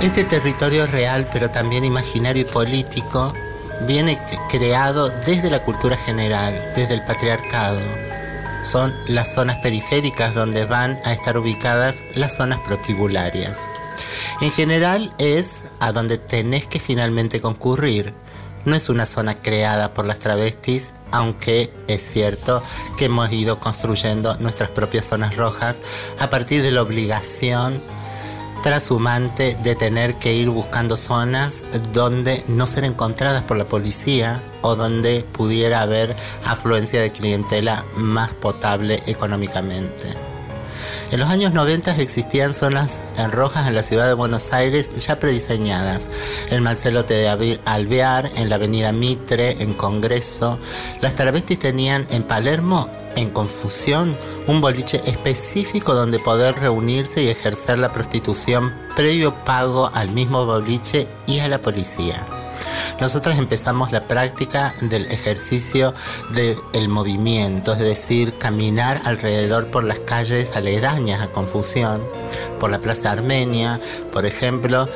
Este 0.00 0.22
territorio 0.22 0.86
real, 0.86 1.28
pero 1.32 1.50
también 1.50 1.84
imaginario 1.84 2.42
y 2.42 2.44
político, 2.44 3.34
viene 3.86 4.18
creado 4.48 5.08
desde 5.08 5.50
la 5.50 5.64
cultura 5.64 5.96
general, 5.96 6.72
desde 6.74 6.94
el 6.94 7.04
patriarcado. 7.04 7.80
Son 8.62 8.94
las 9.06 9.34
zonas 9.34 9.56
periféricas 9.58 10.34
donde 10.34 10.66
van 10.66 11.00
a 11.04 11.12
estar 11.12 11.36
ubicadas 11.36 12.04
las 12.14 12.36
zonas 12.36 12.60
prostibularias. 12.60 13.64
En 14.40 14.50
general 14.50 15.12
es 15.18 15.64
a 15.80 15.90
donde 15.90 16.18
tenés 16.18 16.66
que 16.66 16.78
finalmente 16.78 17.40
concurrir. 17.40 18.14
No 18.64 18.76
es 18.76 18.88
una 18.88 19.06
zona 19.06 19.34
creada 19.34 19.94
por 19.94 20.04
las 20.04 20.20
travestis, 20.20 20.94
aunque 21.12 21.72
es 21.86 22.02
cierto 22.02 22.62
que 22.96 23.06
hemos 23.06 23.32
ido 23.32 23.60
construyendo 23.60 24.36
nuestras 24.36 24.70
propias 24.70 25.06
zonas 25.06 25.36
rojas 25.36 25.80
a 26.18 26.30
partir 26.30 26.62
de 26.62 26.70
la 26.70 26.82
obligación 26.82 27.80
trashumante 28.62 29.56
de 29.62 29.74
tener 29.74 30.16
que 30.16 30.34
ir 30.34 30.50
buscando 30.50 30.96
zonas 30.96 31.64
donde 31.92 32.44
no 32.48 32.66
ser 32.66 32.84
encontradas 32.84 33.44
por 33.44 33.56
la 33.56 33.68
policía 33.68 34.42
o 34.62 34.74
donde 34.74 35.24
pudiera 35.32 35.82
haber 35.82 36.14
afluencia 36.44 37.00
de 37.00 37.12
clientela 37.12 37.84
más 37.94 38.34
potable 38.34 39.00
económicamente. 39.06 40.27
En 41.10 41.20
los 41.20 41.30
años 41.30 41.54
90 41.54 41.96
existían 41.96 42.52
zonas 42.52 43.00
en 43.16 43.32
rojas 43.32 43.66
en 43.66 43.74
la 43.74 43.82
ciudad 43.82 44.06
de 44.06 44.12
Buenos 44.12 44.52
Aires 44.52 45.06
ya 45.06 45.18
prediseñadas. 45.18 46.10
En 46.50 46.62
Marcelote 46.62 47.14
de 47.14 47.58
Alvear, 47.64 48.30
en 48.36 48.50
la 48.50 48.56
avenida 48.56 48.92
Mitre, 48.92 49.62
en 49.62 49.72
Congreso. 49.72 50.58
Las 51.00 51.14
travestis 51.14 51.58
tenían 51.58 52.06
en 52.10 52.24
Palermo, 52.24 52.90
en 53.16 53.30
Confusión, 53.30 54.18
un 54.46 54.60
boliche 54.60 55.00
específico 55.06 55.94
donde 55.94 56.18
poder 56.18 56.56
reunirse 56.56 57.22
y 57.22 57.28
ejercer 57.28 57.78
la 57.78 57.90
prostitución 57.90 58.74
previo 58.94 59.44
pago 59.44 59.90
al 59.94 60.10
mismo 60.10 60.44
boliche 60.44 61.08
y 61.26 61.38
a 61.38 61.48
la 61.48 61.62
policía. 61.62 62.37
Nosotros 63.00 63.38
empezamos 63.38 63.92
la 63.92 64.08
práctica 64.08 64.74
del 64.80 65.06
ejercicio 65.06 65.94
del 66.30 66.88
movimiento, 66.88 67.72
es 67.72 67.78
decir, 67.78 68.36
caminar 68.36 69.00
alrededor 69.04 69.70
por 69.70 69.84
las 69.84 70.00
calles 70.00 70.56
aledañas 70.56 71.22
a 71.22 71.30
Confusión, 71.30 72.02
por 72.58 72.70
la 72.70 72.80
Plaza 72.80 73.12
Armenia, 73.12 73.78
por 74.10 74.26
ejemplo, 74.26 74.88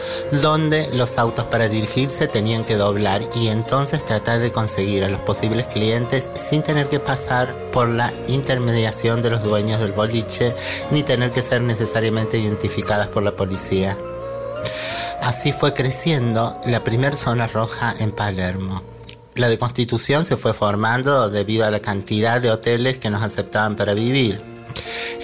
donde 0.42 0.92
los 0.92 1.16
autos 1.16 1.46
para 1.46 1.68
dirigirse 1.68 2.26
tenían 2.26 2.64
que 2.64 2.76
doblar 2.76 3.22
y 3.36 3.48
entonces 3.48 4.04
tratar 4.04 4.40
de 4.40 4.50
conseguir 4.50 5.04
a 5.04 5.08
los 5.08 5.20
posibles 5.20 5.68
clientes 5.68 6.28
sin 6.34 6.64
tener 6.64 6.88
que 6.88 6.98
pasar 6.98 7.70
por 7.70 7.88
la 7.88 8.12
intermediación 8.26 9.22
de 9.22 9.30
los 9.30 9.44
dueños 9.44 9.78
del 9.78 9.92
boliche 9.92 10.56
ni 10.90 11.04
tener 11.04 11.30
que 11.30 11.40
ser 11.40 11.62
necesariamente 11.62 12.36
identificadas 12.36 13.06
por 13.06 13.22
la 13.22 13.36
policía. 13.36 13.96
Así 15.22 15.52
fue 15.52 15.72
creciendo 15.72 16.52
la 16.66 16.82
primer 16.82 17.14
zona 17.14 17.46
roja 17.46 17.94
en 18.00 18.10
Palermo. 18.10 18.82
La 19.36 19.48
de 19.48 19.56
Constitución 19.56 20.26
se 20.26 20.36
fue 20.36 20.52
formando 20.52 21.30
debido 21.30 21.64
a 21.64 21.70
la 21.70 21.78
cantidad 21.78 22.40
de 22.40 22.50
hoteles 22.50 22.98
que 22.98 23.08
nos 23.08 23.22
aceptaban 23.22 23.76
para 23.76 23.94
vivir. 23.94 24.42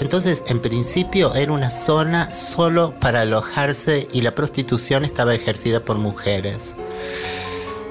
Entonces, 0.00 0.44
en 0.46 0.60
principio 0.60 1.34
era 1.34 1.52
una 1.52 1.68
zona 1.68 2.32
solo 2.32 2.94
para 3.00 3.22
alojarse 3.22 4.06
y 4.12 4.20
la 4.20 4.36
prostitución 4.36 5.04
estaba 5.04 5.34
ejercida 5.34 5.84
por 5.84 5.98
mujeres. 5.98 6.76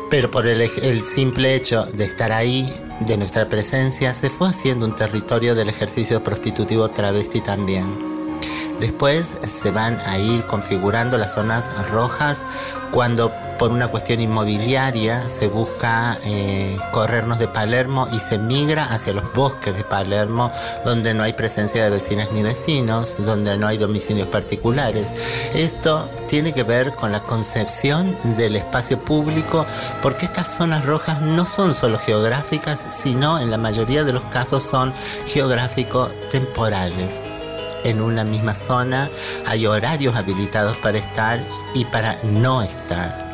pero 0.09 0.31
por 0.31 0.47
el, 0.47 0.61
el 0.61 1.03
simple 1.03 1.55
hecho 1.55 1.83
de 1.83 2.05
estar 2.05 2.31
ahí, 2.31 2.73
de 3.01 3.17
nuestra 3.17 3.49
presencia, 3.49 4.13
se 4.13 4.29
fue 4.29 4.47
haciendo 4.47 4.85
un 4.85 4.95
territorio 4.95 5.53
del 5.53 5.67
ejercicio 5.67 6.23
prostitutivo 6.23 6.87
travesti 6.89 7.41
también. 7.41 8.16
Después 8.79 9.37
se 9.41 9.71
van 9.71 9.99
a 10.05 10.19
ir 10.19 10.45
configurando 10.45 11.17
las 11.17 11.33
zonas 11.33 11.89
rojas 11.89 12.45
cuando 12.91 13.31
por 13.57 13.71
una 13.71 13.87
cuestión 13.87 14.21
inmobiliaria 14.21 15.27
se 15.27 15.47
busca 15.47 16.15
eh, 16.25 16.77
corrernos 16.91 17.39
de 17.39 17.47
Palermo 17.47 18.07
y 18.11 18.19
se 18.19 18.37
migra 18.37 18.85
hacia 18.85 19.13
los 19.13 19.33
bosques 19.33 19.75
de 19.75 19.83
Palermo 19.83 20.51
donde 20.85 21.15
no 21.15 21.23
hay 21.23 21.33
presencia 21.33 21.83
de 21.83 21.89
vecinas 21.89 22.31
ni 22.31 22.43
vecinos, 22.43 23.15
donde 23.17 23.57
no 23.57 23.67
hay 23.67 23.77
domicilios 23.77 24.27
particulares. 24.27 25.15
Esto 25.53 26.05
tiene 26.27 26.53
que 26.53 26.63
ver 26.63 26.93
con 26.93 27.11
la 27.11 27.21
concepción 27.21 28.15
del 28.37 28.55
espacio 28.55 29.03
público 29.03 29.65
porque 30.01 30.25
estas 30.25 30.55
zonas 30.55 30.85
rojas 30.85 31.21
no 31.21 31.45
son 31.45 31.73
solo 31.73 31.97
geográficas, 31.97 32.79
sino 32.79 33.39
en 33.39 33.49
la 33.49 33.57
mayoría 33.57 34.03
de 34.03 34.13
los 34.13 34.25
casos 34.25 34.63
son 34.63 34.93
geográfico-temporales 35.25 37.29
en 37.89 38.01
una 38.01 38.23
misma 38.23 38.55
zona, 38.55 39.09
hay 39.45 39.65
horarios 39.65 40.15
habilitados 40.15 40.77
para 40.77 40.97
estar 40.97 41.39
y 41.73 41.85
para 41.85 42.17
no 42.23 42.61
estar. 42.61 43.27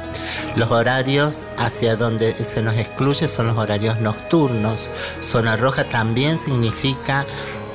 Los 0.55 0.69
horarios 0.71 1.41
hacia 1.57 1.95
donde 1.95 2.31
se 2.31 2.61
nos 2.61 2.77
excluye 2.77 3.27
son 3.27 3.47
los 3.47 3.57
horarios 3.57 3.99
nocturnos. 3.99 4.91
Zona 5.19 5.55
roja 5.55 5.87
también 5.87 6.37
significa 6.37 7.25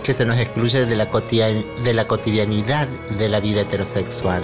que 0.09 0.15
se 0.15 0.25
nos 0.25 0.39
excluye 0.39 0.87
de 0.87 0.97
la, 0.97 1.07
de 1.07 1.93
la 1.93 2.07
cotidianidad 2.07 2.89
de 3.19 3.29
la 3.29 3.41
vida 3.41 3.61
heterosexual, 3.61 4.43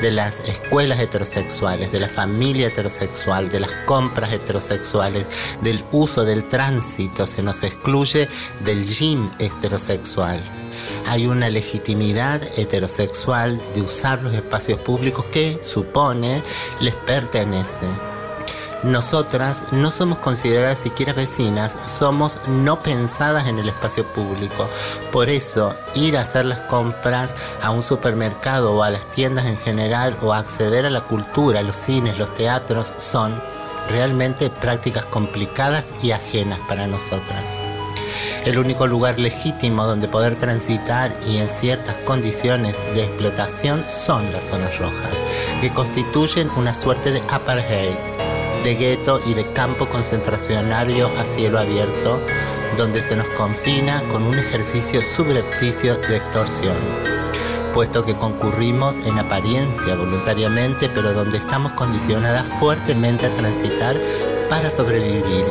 de 0.00 0.10
las 0.10 0.48
escuelas 0.48 0.98
heterosexuales, 0.98 1.92
de 1.92 2.00
la 2.00 2.08
familia 2.08 2.66
heterosexual, 2.66 3.48
de 3.48 3.60
las 3.60 3.74
compras 3.86 4.32
heterosexuales, 4.32 5.28
del 5.60 5.84
uso 5.92 6.24
del 6.24 6.48
tránsito, 6.48 7.26
se 7.26 7.44
nos 7.44 7.62
excluye 7.62 8.28
del 8.64 8.84
gym 8.84 9.30
heterosexual. 9.38 10.63
Hay 11.06 11.26
una 11.26 11.50
legitimidad 11.50 12.42
heterosexual 12.58 13.60
de 13.72 13.82
usar 13.82 14.22
los 14.22 14.34
espacios 14.34 14.78
públicos 14.80 15.24
que 15.26 15.58
supone 15.62 16.42
les 16.80 16.94
pertenece. 16.94 17.86
Nosotras 18.84 19.72
no 19.72 19.90
somos 19.90 20.18
consideradas 20.18 20.78
siquiera 20.78 21.14
vecinas, 21.14 21.72
somos 21.72 22.38
no 22.48 22.82
pensadas 22.82 23.48
en 23.48 23.58
el 23.58 23.68
espacio 23.68 24.06
público. 24.12 24.68
Por 25.10 25.30
eso, 25.30 25.72
ir 25.94 26.18
a 26.18 26.20
hacer 26.20 26.44
las 26.44 26.60
compras 26.60 27.34
a 27.62 27.70
un 27.70 27.82
supermercado 27.82 28.74
o 28.74 28.82
a 28.82 28.90
las 28.90 29.08
tiendas 29.08 29.46
en 29.46 29.56
general 29.56 30.18
o 30.20 30.34
acceder 30.34 30.84
a 30.84 30.90
la 30.90 31.00
cultura, 31.00 31.62
los 31.62 31.76
cines, 31.76 32.18
los 32.18 32.34
teatros 32.34 32.94
son 32.98 33.42
realmente 33.88 34.50
prácticas 34.50 35.06
complicadas 35.06 35.94
y 36.02 36.10
ajenas 36.10 36.60
para 36.68 36.86
nosotras. 36.86 37.62
El 38.44 38.58
único 38.58 38.86
lugar 38.86 39.18
legítimo 39.18 39.84
donde 39.84 40.08
poder 40.08 40.36
transitar 40.36 41.16
y 41.26 41.38
en 41.38 41.48
ciertas 41.48 41.96
condiciones 41.98 42.82
de 42.94 43.04
explotación 43.04 43.82
son 43.84 44.32
las 44.32 44.48
zonas 44.48 44.78
rojas, 44.78 45.24
que 45.60 45.72
constituyen 45.72 46.50
una 46.56 46.74
suerte 46.74 47.10
de 47.10 47.20
apartheid, 47.30 47.96
de 48.62 48.74
gueto 48.74 49.20
y 49.26 49.34
de 49.34 49.44
campo 49.52 49.88
concentracionario 49.88 51.10
a 51.18 51.24
cielo 51.24 51.58
abierto, 51.58 52.20
donde 52.76 53.00
se 53.00 53.16
nos 53.16 53.28
confina 53.30 54.02
con 54.08 54.24
un 54.24 54.38
ejercicio 54.38 55.02
subrepticio 55.04 55.96
de 55.96 56.16
extorsión. 56.16 56.78
Puesto 57.74 58.04
que 58.04 58.14
concurrimos 58.14 59.06
en 59.06 59.18
apariencia 59.18 59.96
voluntariamente, 59.96 60.88
pero 60.88 61.12
donde 61.12 61.38
estamos 61.38 61.72
condicionadas 61.72 62.48
fuertemente 62.48 63.26
a 63.26 63.34
transitar 63.34 63.98
para 64.54 64.70
sobrevivir 64.70 65.46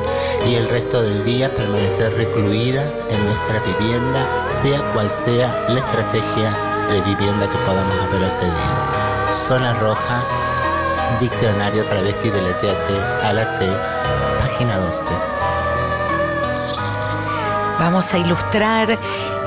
y 0.48 0.56
el 0.56 0.70
resto 0.70 1.02
del 1.02 1.26
día 1.26 1.54
permanecer 1.54 2.14
recluidas 2.14 3.02
en 3.10 3.26
nuestra 3.26 3.60
vivienda, 3.60 4.40
sea 4.40 4.80
cual 4.94 5.12
sea 5.12 5.66
la 5.68 5.80
estrategia 5.80 6.50
de 6.90 7.02
vivienda 7.02 7.50
que 7.50 7.58
podamos 7.66 7.94
haber 8.00 8.24
accedido. 8.24 8.56
Zona 9.30 9.74
roja, 9.74 10.26
diccionario 11.20 11.84
travesti 11.84 12.30
de 12.30 12.44
la 12.44 12.58
TAT 12.58 13.24
a 13.26 13.34
la 13.34 13.54
T, 13.56 13.68
página 14.38 14.78
12. 14.78 15.10
Vamos 17.80 18.14
a 18.14 18.18
ilustrar 18.20 18.98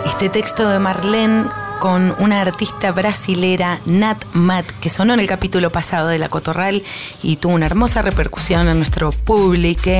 este 0.04 0.28
texto 0.28 0.68
de 0.68 0.78
Marlene 0.78 1.46
con 1.80 2.14
una 2.18 2.40
artista 2.40 2.92
brasilera, 2.92 3.80
Nat 3.86 4.24
Mat, 4.32 4.66
que 4.80 4.88
sonó 4.88 5.14
en 5.14 5.20
el 5.20 5.26
capítulo 5.26 5.70
pasado 5.70 6.08
de 6.08 6.18
La 6.18 6.28
Cotorral 6.28 6.82
y 7.22 7.36
tuvo 7.36 7.54
una 7.54 7.66
hermosa 7.66 8.02
repercusión 8.02 8.68
en 8.68 8.78
nuestro 8.78 9.12
público. 9.12 9.90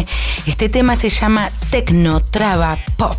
Este 0.47 0.69
tema 0.69 0.97
se 0.97 1.09
llama 1.09 1.51
Tecno 1.71 2.21
Traba 2.21 2.79
Pop. 2.97 3.19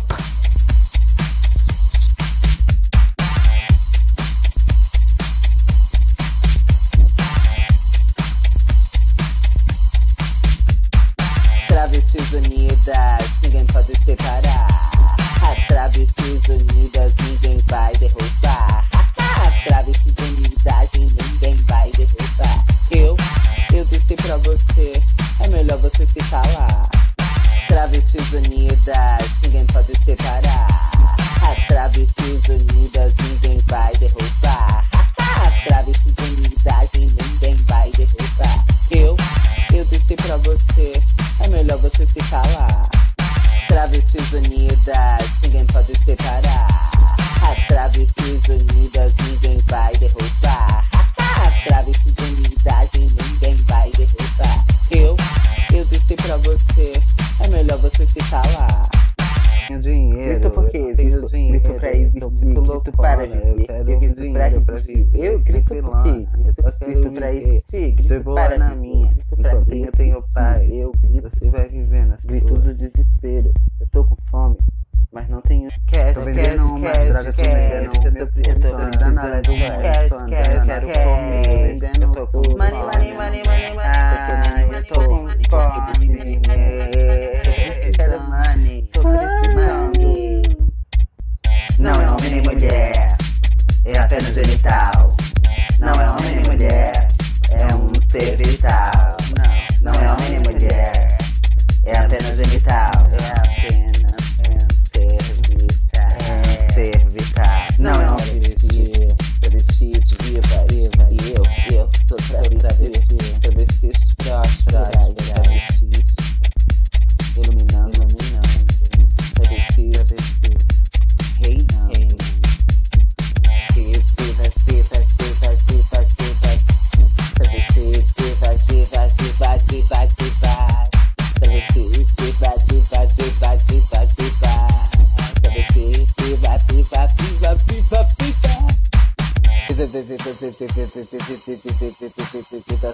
Viva 140.38 140.54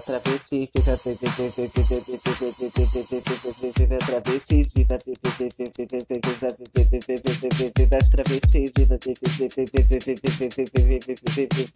travesti, 0.01 0.71
viva 0.73 0.97
viva 0.97 1.17
travestis, 1.19 1.91
viva 1.93 2.17
viva 3.77 3.97
travestis, 3.99 4.71
viva 4.73 4.97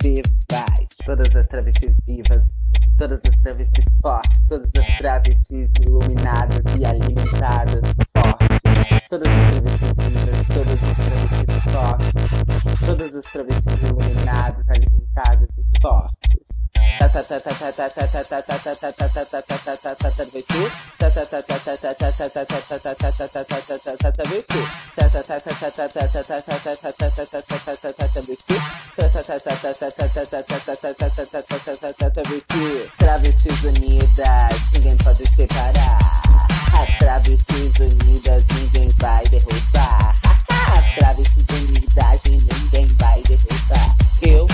vivais. 0.02 0.90
Todas 1.06 1.36
as 1.36 1.48
travestis 1.48 1.98
vivas, 2.08 2.46
todas 2.98 3.22
as 3.24 3.38
travestis 3.44 3.98
fortes, 4.02 4.48
todas 4.48 4.72
as 4.76 4.98
travestis 4.98 5.70
iluminadas 5.82 6.64
e 6.80 6.86
alimentadas 6.86 7.84
fortes. 8.18 8.50
Todas 9.08 9.28
as 9.28 9.54
travestis 9.54 9.92
vivas, 10.00 10.48
todas 10.48 10.84
as 10.84 10.98
travestis 10.98 11.39
sorte. 11.72 12.86
Todas 12.86 13.14
as 13.16 13.32
travessias 13.32 13.82
iluminadas, 13.84 14.70
alimentadas 14.70 15.50
e 15.58 15.82
fortes. 15.82 16.20
Travestis 32.98 33.64
unidas, 33.64 34.72
ninguém 34.74 34.98
pode 34.98 35.26
separar. 35.36 36.48
As 36.82 36.98
travestis 36.98 37.80
unidas, 37.80 38.44
ninguém 38.54 38.90
vai 38.98 39.24
derrubar. 39.26 40.19
As 41.00 41.16
travestis 41.16 41.46
unidas, 41.50 42.22
ninguém 42.26 42.86
vai 42.98 43.22
derrubar. 43.24 43.96
Eu, 44.22 44.48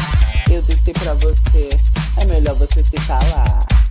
eu 0.51 0.62
disse 0.62 0.93
pra 0.93 1.13
você, 1.15 1.69
é 2.17 2.25
melhor 2.25 2.55
você 2.55 2.84
se 2.84 3.08
calar. 3.08 3.85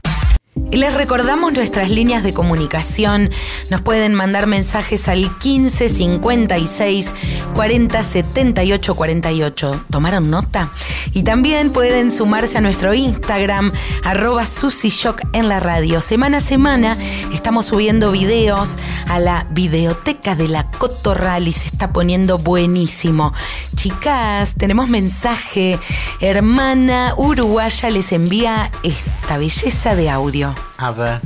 Les 0.71 0.95
recordamos 0.95 1.53
nuestras 1.53 1.91
líneas 1.91 2.23
de 2.23 2.33
comunicación. 2.33 3.29
Nos 3.71 3.81
pueden 3.83 4.15
mandar 4.15 4.47
mensajes 4.47 5.09
al 5.09 5.37
15 5.39 5.89
56 5.89 7.13
40 7.55 8.03
78 8.03 8.95
48. 8.95 9.85
¿Tomaron 9.91 10.31
nota? 10.31 10.71
Y 11.13 11.23
también 11.23 11.71
pueden 11.71 12.11
sumarse 12.11 12.59
a 12.59 12.61
nuestro 12.61 12.93
Instagram, 12.93 13.73
arroba 14.05 14.45
Shock 14.45 15.23
en 15.33 15.49
la 15.49 15.61
radio. 15.61 16.01
Semana 16.01 16.39
a 16.39 16.41
semana 16.41 16.99
estamos 17.33 17.67
subiendo 17.67 18.11
videos 18.11 18.77
a 19.09 19.21
la 19.21 19.47
videoteca 19.51 20.35
de 20.35 20.49
la 20.49 20.69
Cotorral 20.71 21.47
y 21.47 21.53
se 21.53 21.67
está 21.69 21.93
poniendo 21.93 22.39
buenísimo. 22.39 23.33
Chicas, 23.77 24.55
tenemos 24.57 24.89
mensaje. 24.89 25.79
Hermana 26.21 27.15
uruguaya 27.17 27.91
les 27.91 28.11
envía 28.13 28.71
esta 28.83 29.39
belleza 29.39 29.95
de 29.95 30.11
audio. 30.11 30.44
A 30.79 30.91
ver. 30.91 31.21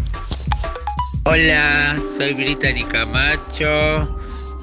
Hola, 1.25 1.97
soy 2.17 2.35
Brittany 2.35 2.85
Camacho, 2.85 4.17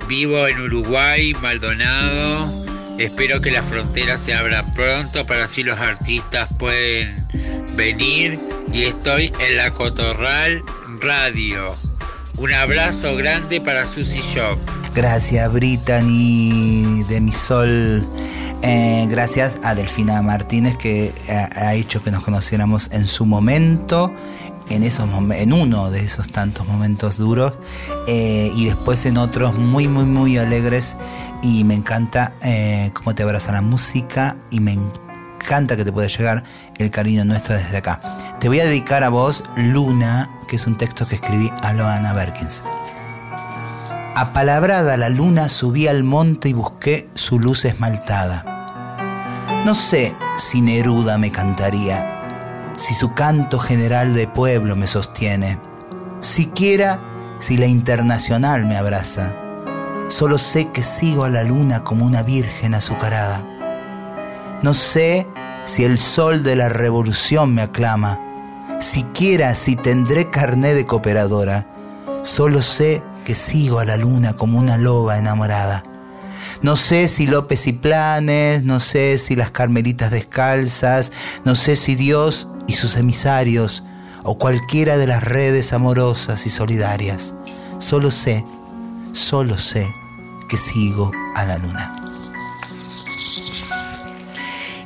vivo 0.07 0.47
en 0.47 0.59
Uruguay, 0.59 1.33
Maldonado. 1.41 2.65
Espero 2.97 3.41
que 3.41 3.51
las 3.51 3.65
fronteras 3.65 4.21
se 4.21 4.33
abran 4.33 4.73
pronto 4.73 5.25
para 5.25 5.45
así 5.45 5.63
los 5.63 5.77
artistas 5.79 6.49
pueden 6.57 7.27
venir 7.75 8.39
y 8.71 8.83
estoy 8.83 9.33
en 9.39 9.57
la 9.57 9.69
Cotorral 9.71 10.63
Radio. 11.01 11.75
Un 12.37 12.53
abrazo 12.53 13.15
grande 13.15 13.61
para 13.61 13.85
Susy 13.85 14.21
Shock. 14.21 14.59
Gracias, 14.93 15.51
Brittany 15.51 17.03
de 17.09 17.19
mi 17.21 17.31
sol. 17.31 18.07
Eh, 18.61 19.05
gracias 19.09 19.59
a 19.63 19.75
Delfina 19.75 20.21
Martínez 20.21 20.77
que 20.77 21.13
ha, 21.29 21.67
ha 21.67 21.73
hecho 21.75 22.01
que 22.01 22.11
nos 22.11 22.23
conociéramos 22.23 22.91
en 22.91 23.05
su 23.05 23.25
momento, 23.25 24.13
en, 24.69 24.83
esos 24.83 25.09
en 25.31 25.53
uno 25.53 25.89
de 25.91 26.01
esos 26.01 26.29
tantos 26.29 26.67
momentos 26.67 27.17
duros 27.17 27.53
eh, 28.07 28.51
y 28.55 28.65
después 28.65 29.05
en 29.05 29.17
otros 29.17 29.57
muy, 29.57 29.87
muy, 29.87 30.05
muy 30.05 30.37
alegres. 30.37 30.97
Y 31.41 31.63
me 31.63 31.75
encanta 31.75 32.33
eh, 32.41 32.91
cómo 32.93 33.13
te 33.13 33.23
abraza 33.23 33.51
la 33.51 33.61
música 33.61 34.37
y 34.49 34.59
me 34.59 34.73
encanta 34.73 35.75
que 35.75 35.85
te 35.85 35.91
pueda 35.91 36.07
llegar 36.07 36.43
el 36.77 36.91
cariño 36.91 37.25
nuestro 37.25 37.55
desde 37.55 37.77
acá. 37.77 37.99
Te 38.39 38.47
voy 38.47 38.59
a 38.59 38.65
dedicar 38.65 39.03
a 39.03 39.09
vos, 39.09 39.43
Luna, 39.55 40.29
que 40.47 40.55
es 40.55 40.67
un 40.67 40.77
texto 40.77 41.07
que 41.07 41.15
escribí 41.15 41.51
a 41.61 41.73
Loana 41.73 42.13
Berkins. 42.13 42.63
Apalabrada 44.17 44.95
la 44.95 45.09
luna 45.09 45.49
subí 45.49 45.89
al 45.89 46.03
monte 46.03 46.47
y 46.47 46.53
busqué 46.53 47.09
su 47.15 47.37
luz 47.37 47.65
esmaltada. 47.65 48.45
No 49.65 49.75
sé 49.75 50.15
si 50.37 50.61
Neruda 50.61 51.17
me 51.17 51.31
cantaría, 51.31 52.14
si 52.75 52.93
su 52.93 53.13
canto 53.13 53.59
general 53.59 54.13
de 54.13 54.27
pueblo 54.27 54.75
me 54.75 54.87
sostiene, 54.87 55.59
siquiera 56.21 57.01
si 57.39 57.57
la 57.57 57.65
internacional 57.65 58.65
me 58.65 58.77
abraza. 58.77 59.35
Solo 60.07 60.37
sé 60.37 60.69
que 60.71 60.83
sigo 60.83 61.23
a 61.23 61.29
la 61.29 61.43
luna 61.43 61.83
como 61.83 62.05
una 62.05 62.23
virgen 62.23 62.75
azucarada. 62.75 63.43
No 64.61 64.73
sé 64.73 65.27
si 65.63 65.83
el 65.83 65.97
sol 65.97 66.43
de 66.43 66.55
la 66.55 66.69
revolución 66.69 67.53
me 67.53 67.63
aclama, 67.63 68.19
siquiera 68.79 69.53
si 69.55 69.75
tendré 69.75 70.29
carné 70.29 70.73
de 70.73 70.85
cooperadora. 70.85 71.67
Solo 72.21 72.61
sé 72.61 73.03
que 73.23 73.35
sigo 73.35 73.79
a 73.79 73.85
la 73.85 73.97
luna 73.97 74.33
como 74.33 74.59
una 74.59 74.77
loba 74.77 75.17
enamorada. 75.17 75.83
No 76.61 76.75
sé 76.75 77.07
si 77.07 77.27
López 77.27 77.67
y 77.67 77.73
Planes, 77.73 78.63
no 78.63 78.79
sé 78.79 79.17
si 79.17 79.35
las 79.35 79.51
Carmelitas 79.51 80.11
descalzas, 80.11 81.11
no 81.43 81.55
sé 81.55 81.75
si 81.75 81.95
Dios 81.95 82.49
y 82.67 82.73
sus 82.73 82.95
emisarios 82.95 83.83
o 84.23 84.37
cualquiera 84.37 84.97
de 84.97 85.07
las 85.07 85.23
redes 85.23 85.73
amorosas 85.73 86.45
y 86.45 86.49
solidarias. 86.49 87.35
Solo 87.77 88.11
sé, 88.11 88.45
solo 89.11 89.57
sé 89.57 89.87
que 90.49 90.57
sigo 90.57 91.11
a 91.35 91.45
la 91.45 91.57
luna. 91.57 91.95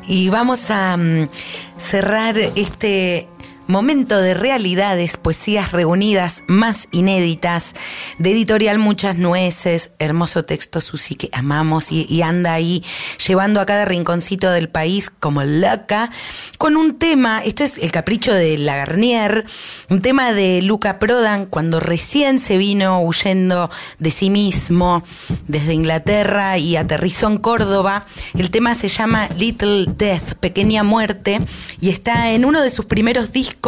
Y 0.08 0.30
vamos 0.30 0.72
a 0.72 0.98
mm, 0.98 1.30
cerrar 1.78 2.38
este 2.38 3.30
momento 3.70 4.20
de 4.20 4.34
realidades, 4.34 5.16
poesías 5.16 5.72
reunidas 5.72 6.44
más 6.48 6.88
inéditas, 6.92 7.76
de 8.18 8.32
editorial 8.32 8.80
Muchas 8.80 9.18
Nueces, 9.18 9.92
hermoso 10.00 10.44
texto 10.44 10.82
Susi 10.82 11.14
que 11.14 11.30
amamos 11.34 11.92
y, 11.92 12.24
anda 12.24 12.54
ahí 12.54 12.84
llevando 13.28 13.62
a 13.62 13.68
cada 13.68 13.86
rinconcito 13.86 14.50
del 14.50 14.70
país 14.70 15.12
como 15.12 15.44
loca, 15.44 16.10
con 16.58 16.78
un 16.78 16.96
tema, 16.96 17.44
esto 17.44 17.64
es 17.64 17.78
el 17.78 17.92
capricho 17.92 18.34
de 18.34 18.58
la 18.58 18.76
Garnier, 18.76 19.46
un 19.90 20.02
tema 20.02 20.34
de 20.34 20.64
Luca 20.64 20.98
Prodan 20.98 21.46
cuando 21.46 21.80
recién 21.80 22.40
se 22.40 22.58
vino 22.58 23.02
huyendo 23.02 23.70
de 24.00 24.10
sí 24.10 24.32
mismo 24.32 25.04
desde 25.48 25.76
Inglaterra 25.76 26.58
y 26.58 26.76
aterrizó 26.76 27.28
en 27.28 27.38
Córdoba. 27.38 28.04
El 28.34 28.50
tema 28.50 28.74
se 28.74 28.88
llama 28.88 29.30
Little 29.38 29.86
Death, 29.96 30.34
Pequeña 30.40 30.84
Muerte, 30.84 31.40
y 31.80 31.90
está 31.90 32.32
en 32.32 32.46
uno 32.46 32.64
de 32.64 32.72
sus 32.72 32.86
primeros 32.86 33.32
discos, 33.32 33.59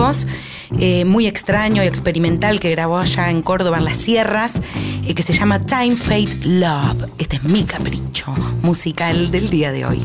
eh, 0.79 1.05
muy 1.05 1.27
extraño 1.27 1.83
y 1.83 1.87
experimental 1.87 2.59
que 2.59 2.69
grabó 2.71 2.97
allá 2.97 3.29
en 3.29 3.41
Córdoba, 3.41 3.77
en 3.77 3.85
las 3.85 3.97
sierras, 3.97 4.61
eh, 5.05 5.13
que 5.13 5.21
se 5.21 5.33
llama 5.33 5.59
Time 5.59 5.95
Fate 5.95 6.45
Love. 6.45 7.09
Este 7.17 7.35
es 7.37 7.43
mi 7.43 7.63
capricho 7.63 8.33
musical 8.61 9.31
del 9.31 9.49
día 9.49 9.71
de 9.71 9.85
hoy. 9.85 10.01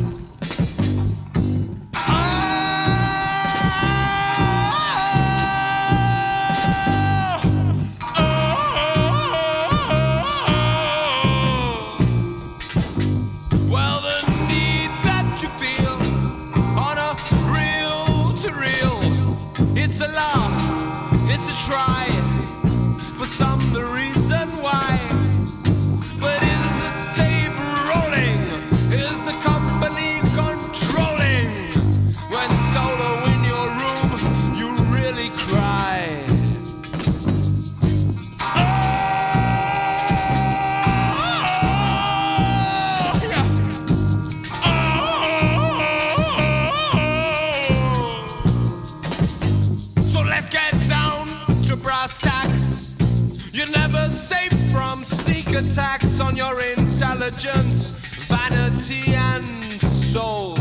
Attacks 55.56 56.20
on 56.20 56.36
your 56.36 56.60
intelligence, 56.60 57.94
vanity, 58.28 59.14
and 59.14 59.44
soul. 59.80 60.54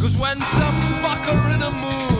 Cause 0.00 0.16
when 0.16 0.38
some 0.38 0.80
fucker 1.02 1.54
in 1.54 1.62
a 1.62 1.70
mood 1.70 2.17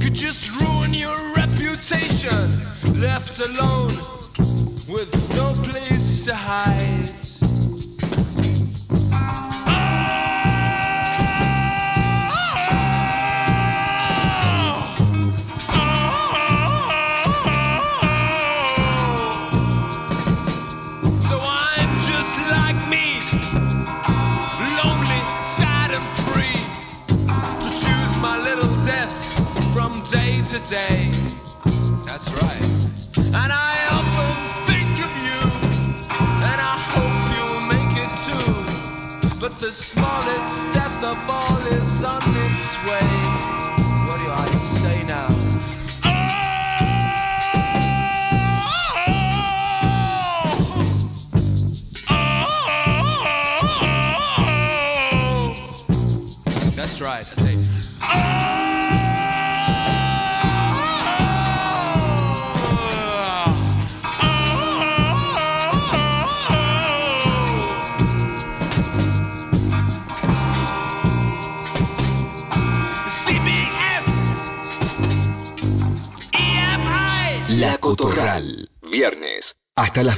could 0.00 0.14
just 0.14 0.60
ruin 0.60 0.94
your 0.94 1.16
reputation. 1.36 2.48
Left 3.00 3.40
alone 3.40 3.77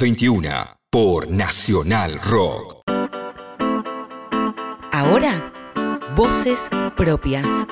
21 0.01 0.49
por 0.89 1.31
Nacional 1.31 2.19
Rock. 2.23 2.81
Ahora, 4.93 5.53
voces 6.17 6.71
propias. 6.97 7.67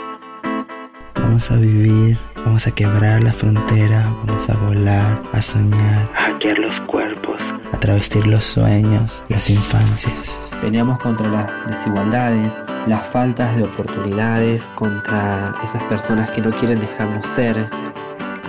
Vamos 1.15 1.51
a 1.51 1.57
vivir, 1.57 2.19
vamos 2.37 2.67
a 2.67 2.71
quebrar 2.71 3.23
la 3.23 3.33
frontera, 3.33 4.15
vamos 4.27 4.47
a 4.51 4.57
volar, 4.59 5.23
a 5.33 5.41
soñar, 5.41 6.11
a 6.15 6.25
hackear 6.25 6.59
los 6.59 6.81
cuerpos, 6.81 7.55
a 7.73 7.81
travestir 7.81 8.27
los 8.27 8.45
sueños, 8.45 9.25
las 9.31 9.49
infancias. 9.49 10.39
Peleamos 10.61 10.99
contra 10.99 11.29
las 11.29 11.67
desigualdades, 11.67 12.61
las 12.87 13.07
faltas 13.07 13.57
de 13.57 13.63
oportunidades, 13.63 14.71
contra 14.75 15.55
esas 15.65 15.83
personas 15.85 16.31
que 16.33 16.43
no 16.43 16.51
quieren 16.51 16.81
dejarnos 16.81 17.27
ser. 17.27 17.71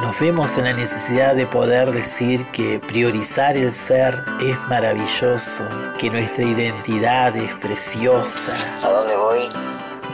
Nos 0.09 0.19
vemos 0.19 0.57
en 0.57 0.63
la 0.63 0.73
necesidad 0.73 1.35
de 1.35 1.45
poder 1.45 1.91
decir 1.91 2.47
que 2.47 2.79
priorizar 2.79 3.55
el 3.55 3.71
ser 3.71 4.25
es 4.41 4.57
maravilloso, 4.67 5.63
que 5.99 6.09
nuestra 6.09 6.43
identidad 6.45 7.37
es 7.37 7.53
preciosa. 7.57 8.53
¿A 8.81 8.89
dónde 8.89 9.15
voy? 9.15 9.41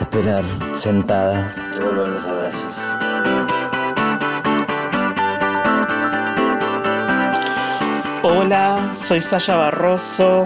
Esperar, 0.02 0.44
sentada, 0.74 1.72
que 1.72 1.80
vuelvan 1.80 2.12
los 2.14 2.26
abrazos. 2.26 2.76
Hola, 8.24 8.92
soy 8.94 9.22
Sasha 9.22 9.56
Barroso, 9.56 10.46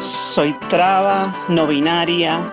soy 0.00 0.54
traba, 0.68 1.34
no 1.48 1.66
binaria, 1.66 2.52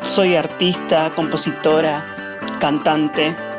soy 0.00 0.34
artista, 0.34 1.12
compositora, 1.14 2.38
cantante. 2.58 3.49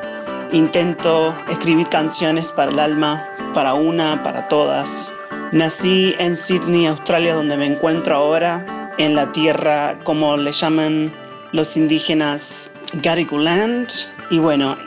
Intento 0.53 1.33
escribir 1.49 1.87
canciones 1.87 2.51
para 2.51 2.71
el 2.71 2.79
alma, 2.79 3.25
para 3.53 3.73
una, 3.73 4.21
para 4.21 4.49
todas. 4.49 5.13
Nací 5.53 6.13
en 6.19 6.35
Sydney, 6.35 6.87
Australia, 6.87 7.35
donde 7.35 7.55
me 7.55 7.65
encuentro 7.65 8.15
ahora, 8.15 8.93
en 8.97 9.15
la 9.15 9.31
tierra, 9.31 9.97
como 10.03 10.35
le 10.35 10.51
llaman 10.51 11.13
los 11.53 11.77
indígenas, 11.77 12.73
Gariculand. 12.95 13.87
Y 14.29 14.39
bueno, 14.39 14.77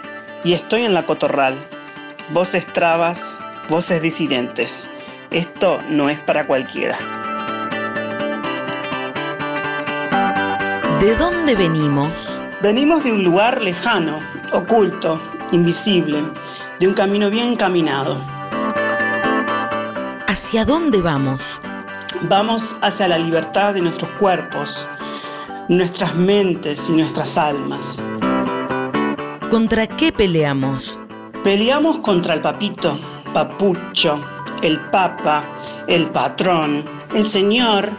y 0.44 0.52
estoy 0.52 0.84
en 0.84 0.92
la 0.92 1.06
Cotorral. 1.06 1.54
Voces 2.28 2.70
trabas, 2.74 3.38
voces 3.70 4.02
disidentes. 4.02 4.90
Esto 5.30 5.80
no 5.88 6.10
es 6.10 6.18
para 6.20 6.46
cualquiera. 6.46 6.98
¿De 11.00 11.16
dónde 11.16 11.54
venimos? 11.54 12.40
Venimos 12.60 13.02
de 13.04 13.12
un 13.12 13.24
lugar 13.24 13.60
lejano, 13.60 14.20
oculto, 14.52 15.20
invisible, 15.54 16.22
de 16.80 16.88
un 16.88 16.94
camino 16.94 17.30
bien 17.30 17.56
caminado. 17.56 18.20
¿Hacia 20.26 20.64
dónde 20.64 21.00
vamos? 21.00 21.60
Vamos 22.22 22.76
hacia 22.82 23.08
la 23.08 23.18
libertad 23.18 23.74
de 23.74 23.80
nuestros 23.80 24.10
cuerpos, 24.12 24.88
nuestras 25.68 26.14
mentes 26.14 26.88
y 26.88 26.92
nuestras 26.92 27.38
almas. 27.38 28.02
¿Contra 29.50 29.86
qué 29.86 30.10
peleamos? 30.12 30.98
Peleamos 31.44 31.98
contra 31.98 32.34
el 32.34 32.40
papito, 32.40 32.98
papucho, 33.32 34.20
el 34.62 34.80
papa, 34.90 35.44
el 35.86 36.06
patrón, 36.06 36.84
el 37.14 37.24
señor, 37.24 37.90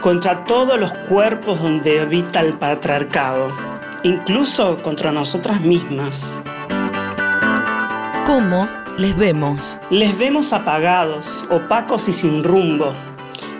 contra 0.00 0.44
todos 0.46 0.78
los 0.78 0.92
cuerpos 1.08 1.60
donde 1.62 2.00
habita 2.00 2.40
el 2.40 2.54
patriarcado, 2.54 3.52
incluso 4.02 4.76
contra 4.82 5.12
nosotras 5.12 5.60
mismas. 5.60 6.40
¿Cómo 8.28 8.68
les 8.98 9.16
vemos? 9.16 9.80
Les 9.88 10.18
vemos 10.18 10.52
apagados, 10.52 11.46
opacos 11.48 12.10
y 12.10 12.12
sin 12.12 12.44
rumbo. 12.44 12.92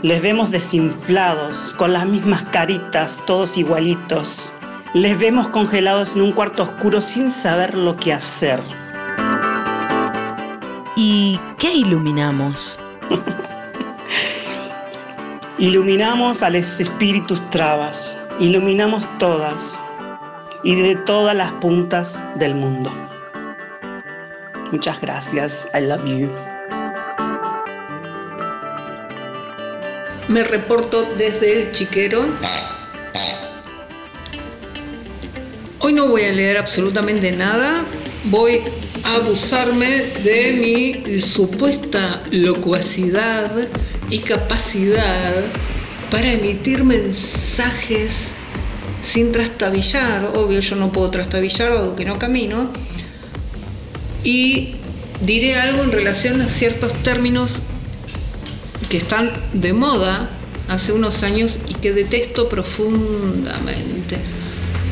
Les 0.03 0.21
vemos 0.21 0.51
desinflados, 0.51 1.73
con 1.79 1.95
las 1.95 2.05
mismas 2.05 2.43
caritas, 2.53 3.19
todos 3.25 3.57
igualitos. 3.57 4.53
Les 4.93 5.19
vemos 5.19 5.49
congelados 5.49 6.15
en 6.15 6.21
un 6.21 6.33
cuarto 6.33 6.65
oscuro 6.65 7.01
sin 7.01 7.31
saber 7.31 7.75
lo 7.75 7.97
que 7.97 8.13
hacer. 8.13 8.61
¿Y 10.97 11.41
qué 11.57 11.73
iluminamos? 11.73 12.79
Iluminamos 15.59 16.43
a 16.43 16.51
los 16.51 16.79
espíritus 16.79 17.41
trabas, 17.49 18.19
iluminamos 18.39 19.09
todas 19.19 19.83
y 20.63 20.75
de 20.75 20.95
todas 20.95 21.35
las 21.35 21.55
puntas 21.55 22.23
del 22.37 22.55
mundo. 22.55 22.91
Muchas 24.71 25.01
gracias, 25.01 25.67
I 25.75 25.81
love 25.81 26.05
you. 26.05 26.29
Me 30.29 30.45
reporto 30.45 31.15
desde 31.17 31.63
el 31.63 31.73
chiquero. 31.73 32.23
Hoy 35.79 35.95
no 35.95 36.09
voy 36.09 36.25
a 36.25 36.33
leer 36.33 36.59
absolutamente 36.59 37.33
nada. 37.33 37.83
Voy 38.25 38.61
a 39.05 39.15
abusarme 39.15 40.03
de 40.23 40.53
mi 40.53 41.19
supuesta 41.19 42.21
locuacidad 42.31 43.51
y 44.11 44.19
capacidad 44.19 45.45
para 46.11 46.31
emitir 46.31 46.85
mensajes 46.85 48.33
sin 49.03 49.33
trastabillar. 49.33 50.27
Obvio, 50.35 50.61
yo 50.61 50.77
no 50.77 50.93
puedo 50.93 51.11
trastabillar 51.11 51.71
dado 51.71 51.97
que 51.97 52.05
no 52.05 52.19
camino. 52.19 52.71
Y 54.25 54.75
diré 55.21 55.57
algo 55.57 55.83
en 55.83 55.93
relación 55.93 56.41
a 56.41 56.49
ciertos 56.49 56.93
términos 57.03 57.61
que 58.89 58.99
están 58.99 59.31
de 59.53 59.73
moda 59.73 60.29
hace 60.69 60.93
unos 60.93 61.23
años 61.23 61.61
y 61.69 61.75
que 61.75 61.93
detesto 61.93 62.49
profundamente. 62.49 64.19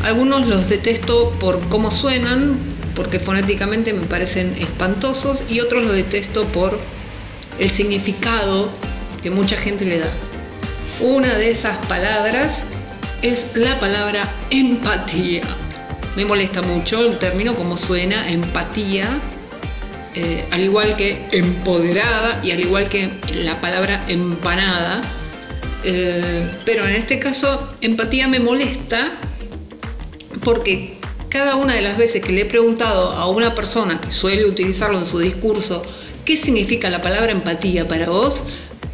Algunos 0.03 0.47
los 0.47 0.69
detesto 0.69 1.31
por 1.41 1.61
cómo 1.69 1.91
suenan, 1.91 2.57
porque 2.95 3.19
fonéticamente 3.19 3.93
me 3.93 4.07
parecen 4.07 4.55
espantosos, 4.59 5.43
y 5.49 5.61
otros 5.61 5.85
los 5.85 5.95
detesto 5.95 6.45
por 6.47 6.79
el 7.59 7.71
significado 7.71 8.69
que 9.23 9.31
mucha 9.31 9.57
gente 9.57 9.85
le 9.85 9.99
da. 9.99 10.11
Una 11.01 11.35
de 11.35 11.51
esas 11.51 11.77
palabras 11.87 12.63
es 13.23 13.57
la 13.57 13.79
palabra 13.81 14.33
empatía. 14.51 15.43
Me 16.17 16.25
molesta 16.25 16.63
mucho 16.63 17.05
el 17.05 17.19
término 17.19 17.55
como 17.55 17.77
suena, 17.77 18.31
empatía, 18.31 19.07
eh, 20.15 20.47
al 20.51 20.65
igual 20.65 20.97
que 20.97 21.27
empoderada 21.31 22.41
y 22.43 22.53
al 22.53 22.61
igual 22.61 22.89
que 22.89 23.11
la 23.35 23.61
palabra 23.61 24.03
empanada. 24.09 25.03
Eh, 25.85 26.49
pero 26.65 26.89
en 26.89 26.97
este 26.97 27.19
caso, 27.19 27.71
empatía 27.83 28.29
me 28.29 28.41
molesta 28.41 29.13
porque 30.43 30.97
cada 31.29 31.57
una 31.57 31.75
de 31.75 31.83
las 31.83 31.99
veces 31.99 32.23
que 32.25 32.33
le 32.33 32.43
he 32.43 32.47
preguntado 32.47 33.11
a 33.11 33.29
una 33.29 33.55
persona 33.55 34.01
que 34.01 34.11
suele 34.11 34.47
utilizarlo 34.47 34.99
en 34.99 35.07
su 35.07 35.19
discurso, 35.19 35.85
¿qué 36.25 36.35
significa 36.35 36.89
la 36.89 37.03
palabra 37.03 37.31
empatía 37.31 37.85
para 37.85 38.09
vos? 38.09 38.45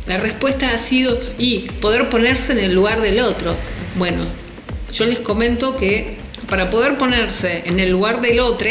La 0.09 0.17
respuesta 0.17 0.75
ha 0.75 0.79
sido, 0.79 1.17
y 1.39 1.61
poder 1.81 2.11
ponerse 2.11 2.53
en 2.53 2.59
el 2.59 2.75
lugar 2.75 3.01
del 3.01 3.21
otro. 3.21 3.55
Bueno, 3.97 4.25
yo 4.93 5.07
les 5.07 5.21
comento 5.21 5.77
que 5.77 6.22
para 6.53 6.69
poder 6.69 6.99
ponerse 6.99 7.63
en 7.65 7.81
el 7.81 7.91
lugar 7.91 8.21
del 8.21 8.39
otro, 8.39 8.69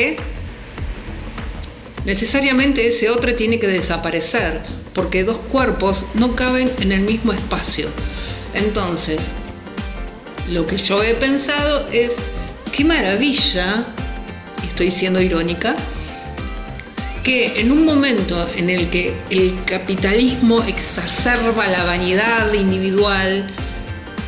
necesariamente 2.06 2.86
ese 2.86 3.10
otro 3.10 3.34
tiene 3.34 3.60
que 3.60 3.66
desaparecer, 3.66 4.62
porque 4.94 5.24
dos 5.24 5.38
cuerpos 5.38 6.06
no 6.14 6.36
caben 6.36 6.72
en 6.80 6.92
el 6.92 7.02
mismo 7.02 7.34
espacio. 7.34 7.88
Entonces, 8.54 9.30
lo 10.52 10.68
que 10.68 10.78
yo 10.78 11.02
he 11.02 11.16
pensado 11.16 11.88
es, 11.92 12.18
qué 12.72 12.86
maravilla, 12.86 13.84
estoy 14.64 14.92
siendo 14.92 15.20
irónica, 15.20 15.76
que 17.24 17.62
en 17.62 17.72
un 17.72 17.84
momento 17.84 18.48
en 18.58 18.70
el 18.70 18.92
que 18.92 19.12
el 19.32 19.58
capitalismo 19.66 20.62
exacerba 20.66 21.66
la 21.66 21.84
vanidad 21.86 22.54
individual 22.54 23.44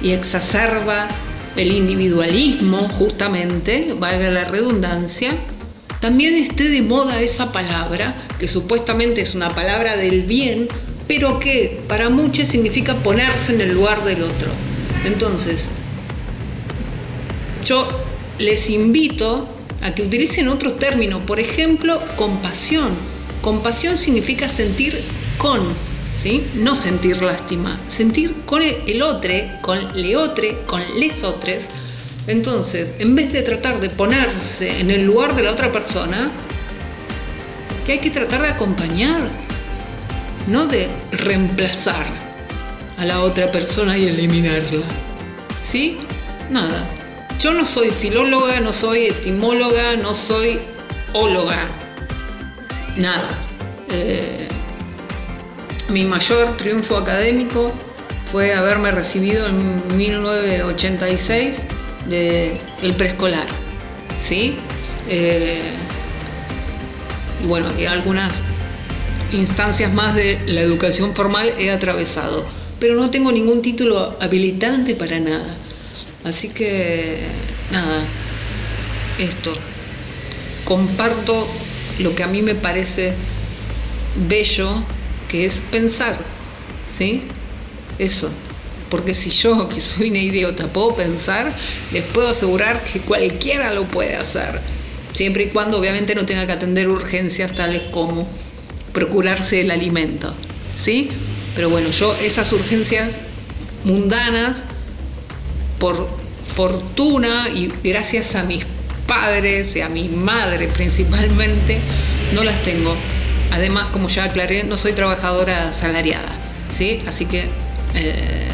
y 0.02 0.10
exacerba 0.10 1.08
el 1.56 1.72
individualismo, 1.72 2.80
justamente, 2.90 3.94
valga 4.00 4.32
la 4.32 4.46
redundancia, 4.46 5.36
también 6.00 6.36
esté 6.36 6.70
de 6.70 6.82
moda 6.82 7.22
esa 7.22 7.52
palabra, 7.52 8.14
que 8.40 8.48
supuestamente 8.48 9.22
es 9.22 9.36
una 9.36 9.50
palabra 9.50 9.96
del 9.96 10.24
bien, 10.24 10.68
pero 11.08 11.40
que 11.40 11.82
para 11.88 12.10
muchos 12.10 12.50
significa 12.50 12.96
ponerse 12.96 13.54
en 13.54 13.62
el 13.62 13.74
lugar 13.74 14.04
del 14.04 14.24
otro. 14.24 14.50
Entonces, 15.06 15.70
yo 17.66 17.88
les 18.40 18.70
invito 18.70 19.48
a 19.82 19.94
que 19.94 20.04
utilicen 20.04 20.48
otro 20.48 20.74
término, 20.74 21.20
por 21.26 21.40
ejemplo, 21.40 22.02
compasión. 22.16 22.90
Compasión 23.42 23.98
significa 23.98 24.50
sentir 24.50 25.02
con, 25.38 25.62
No 26.56 26.74
sentir 26.78 27.22
lástima, 27.22 27.78
sentir 27.90 28.34
con 28.46 28.62
el, 28.62 28.78
el 28.88 29.02
otro, 29.02 29.34
con 29.62 29.78
le 29.94 30.16
otro, 30.16 30.48
con 30.66 30.82
les 30.98 31.22
otres. 31.22 31.66
Entonces, 32.28 32.92
en 33.00 33.14
vez 33.14 33.34
de 33.34 33.42
tratar 33.42 33.82
de 33.82 33.90
ponerse 33.90 34.80
en 34.80 34.90
el 34.90 35.06
lugar 35.06 35.36
de 35.36 35.44
la 35.44 35.52
otra 35.52 35.70
persona, 35.70 36.32
que 37.86 37.94
hay 37.94 38.00
que 38.00 38.10
tratar 38.10 38.42
de 38.42 38.48
acompañar, 38.48 39.20
no 40.48 40.66
de 40.68 40.88
reemplazar 41.12 42.06
a 42.98 43.04
la 43.04 43.20
otra 43.22 43.52
persona 43.52 43.98
y 43.98 44.08
eliminarla. 44.08 44.86
¿Sí? 45.62 45.98
Nada. 46.50 46.86
Yo 47.38 47.54
no 47.54 47.66
soy 47.66 47.90
filóloga, 47.90 48.62
no 48.62 48.72
soy 48.72 49.08
etimóloga, 49.08 49.98
no 49.98 50.16
soy 50.16 50.60
óloga. 51.12 51.68
Nada. 52.96 53.28
Eh, 53.92 54.48
mi 55.90 56.04
mayor 56.06 56.58
triunfo 56.58 56.98
académico 56.98 57.72
fue 58.32 58.54
haberme 58.54 58.92
recibido 58.92 59.48
en 59.48 59.98
1986 59.98 61.62
del 62.10 62.96
preescolar. 62.96 63.46
¿Sí? 64.18 64.56
Eh, 65.10 65.62
bueno, 67.48 67.68
y 67.78 67.86
algunas 67.86 68.42
instancias 69.32 69.94
más 69.94 70.16
de 70.16 70.40
la 70.46 70.62
educación 70.62 71.14
formal 71.16 71.54
he 71.58 71.72
atravesado, 71.72 72.46
pero 72.80 72.96
no 72.96 73.10
tengo 73.10 73.32
ningún 73.32 73.62
título 73.62 74.18
habilitante 74.22 74.96
para 74.96 75.20
nada. 75.20 75.46
Así 76.24 76.50
que, 76.50 77.20
nada, 77.72 78.04
esto, 79.20 79.52
comparto 80.66 81.48
lo 82.00 82.16
que 82.16 82.24
a 82.24 82.28
mí 82.28 82.42
me 82.42 82.56
parece 82.56 83.14
bello, 84.28 84.84
que 85.34 85.46
es 85.48 85.62
pensar, 85.72 86.16
¿sí? 86.88 87.24
Eso. 87.98 88.30
Porque 88.92 89.16
si 89.16 89.32
yo, 89.32 89.68
que 89.68 89.82
soy 89.82 90.12
una 90.12 90.20
idiota, 90.20 90.68
puedo 90.68 90.96
pensar, 90.96 91.52
les 91.92 92.04
puedo 92.04 92.30
asegurar 92.30 92.84
que 92.84 93.00
cualquiera 93.00 93.74
lo 93.74 93.86
puede 93.86 94.16
hacer. 94.16 94.60
Siempre 95.12 95.46
y 95.46 95.48
cuando 95.48 95.80
obviamente 95.80 96.14
no 96.14 96.28
tenga 96.28 96.46
que 96.46 96.52
atender 96.52 96.88
urgencias 96.88 97.56
tales 97.56 97.82
como 97.90 98.30
procurarse 98.94 99.62
el 99.62 99.72
alimento. 99.72 100.32
¿Sí? 100.76 101.10
Pero 101.56 101.72
bueno, 101.72 101.90
yo 101.90 102.16
esas 102.22 102.54
urgencias 102.54 103.16
mundanas, 103.86 104.66
por 105.80 106.08
fortuna 106.56 107.50
y 107.50 107.74
gracias 107.84 108.36
a 108.36 108.44
mis 108.44 108.66
padres 109.08 109.76
y 109.78 109.82
a 109.82 109.90
mi 109.90 110.10
madre 110.10 110.68
principalmente, 110.68 111.80
no 112.34 112.44
las 112.44 112.62
tengo. 112.62 112.96
Además, 113.54 113.90
como 113.94 114.08
ya 114.08 114.24
aclaré, 114.24 114.64
no 114.64 114.78
soy 114.78 114.94
trabajadora 114.94 115.70
asalariada. 115.70 116.32
¿sí? 116.72 117.04
Así 117.08 117.28
que, 117.28 117.48
eh, 117.94 118.48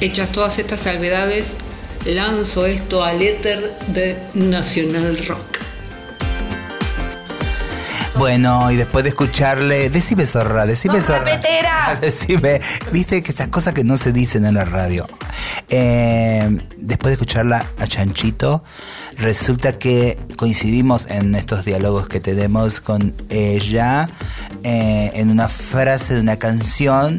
hechas 0.00 0.32
todas 0.32 0.58
estas 0.58 0.80
salvedades, 0.80 1.52
lanzo 2.06 2.64
esto 2.64 3.04
al 3.04 3.20
éter 3.20 3.60
de 3.88 4.16
Nacional 4.32 5.18
Rock. 5.26 5.63
Bueno, 8.16 8.70
y 8.70 8.76
después 8.76 9.02
de 9.02 9.10
escucharle, 9.10 9.90
decime 9.90 10.24
zorra, 10.26 10.66
decime 10.66 11.00
Zorra 11.00 11.24
petera. 11.24 11.98
Decime, 12.00 12.60
viste 12.92 13.22
que 13.22 13.32
esas 13.32 13.48
cosas 13.48 13.72
que 13.72 13.84
no 13.84 13.98
se 13.98 14.12
dicen 14.12 14.44
en 14.44 14.54
la 14.54 14.64
radio. 14.64 15.06
Eh, 15.68 16.58
después 16.76 17.10
de 17.10 17.12
escucharla 17.14 17.66
a 17.78 17.86
Chanchito, 17.86 18.62
resulta 19.16 19.78
que 19.78 20.18
coincidimos 20.36 21.10
en 21.10 21.34
estos 21.34 21.64
diálogos 21.64 22.08
que 22.08 22.20
tenemos 22.20 22.80
con 22.80 23.14
ella 23.28 24.08
eh, 24.62 25.10
en 25.14 25.30
una 25.30 25.48
frase 25.48 26.14
de 26.14 26.20
una 26.20 26.38
canción, 26.38 27.18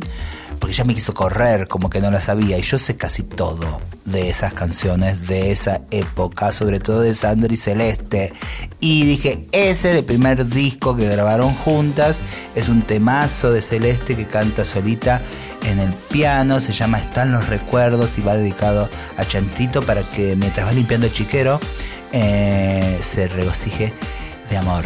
porque 0.66 0.74
ella 0.74 0.86
me 0.86 0.95
quiso 0.95 1.13
correr, 1.13 1.68
como 1.68 1.91
que 1.91 2.01
no 2.01 2.09
la 2.09 2.20
sabía, 2.20 2.57
y 2.57 2.63
yo 2.63 2.80
sé 2.80 2.97
casi 2.97 3.22
todo 3.22 3.82
de 4.03 4.32
esas 4.32 4.55
canciones 4.55 5.28
de 5.28 5.51
esa 5.51 5.82
época, 5.91 6.51
sobre 6.51 6.80
todo 6.80 7.01
de 7.01 7.13
Sandra 7.13 7.53
y 7.53 7.55
Celeste. 7.55 8.34
Y 8.80 9.05
dije, 9.05 9.45
ese 9.51 9.91
es 9.91 9.97
el 9.97 10.05
primer 10.05 10.47
disco 10.47 10.95
que 10.95 11.07
grabaron 11.07 11.53
juntas, 11.53 12.24
es 12.55 12.68
un 12.68 12.82
temazo 12.82 13.51
de 13.51 13.61
Celeste 13.61 14.16
que 14.16 14.26
canta 14.26 14.66
solita 14.66 15.22
en 15.61 15.78
el 15.78 15.93
piano, 15.93 16.59
se 16.59 16.72
llama 16.72 16.97
Están 16.97 17.32
los 17.32 17.47
recuerdos 17.47 18.18
y 18.18 18.24
va 18.24 18.36
dedicado 18.36 18.89
a 19.18 19.26
Chantito 19.26 19.84
para 19.86 20.01
que 20.01 20.36
mientras 20.36 20.66
va 20.66 20.72
limpiando 20.72 21.05
el 21.05 21.13
chiquero 21.13 21.59
eh, 22.11 22.97
se 22.99 23.28
regocije 23.28 23.93
de 24.49 24.57
amor. 24.57 24.84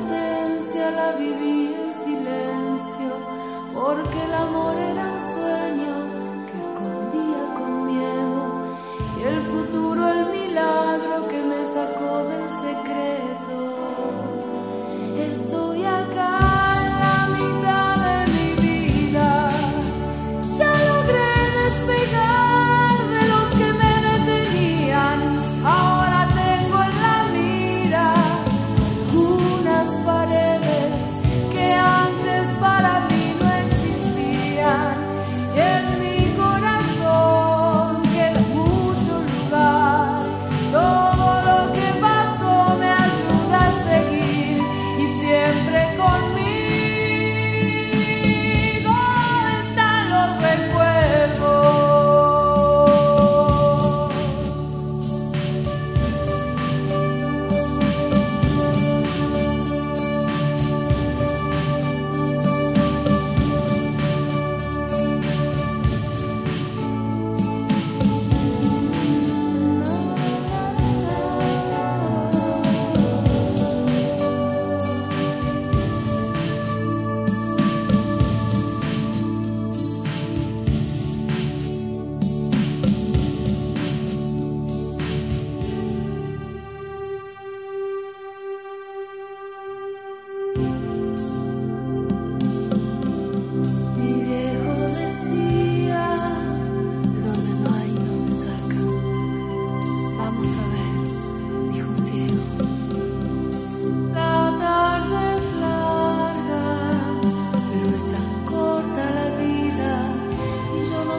ausencia 0.00 0.90
la 0.92 1.12
viví 1.12 1.74
en 1.74 1.92
silencio, 1.92 3.10
porque 3.74 4.22
el 4.24 4.34
amor 4.34 4.76
era 4.76 5.04
un 5.12 5.20
sueño. 5.20 5.89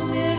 will. 0.09 0.30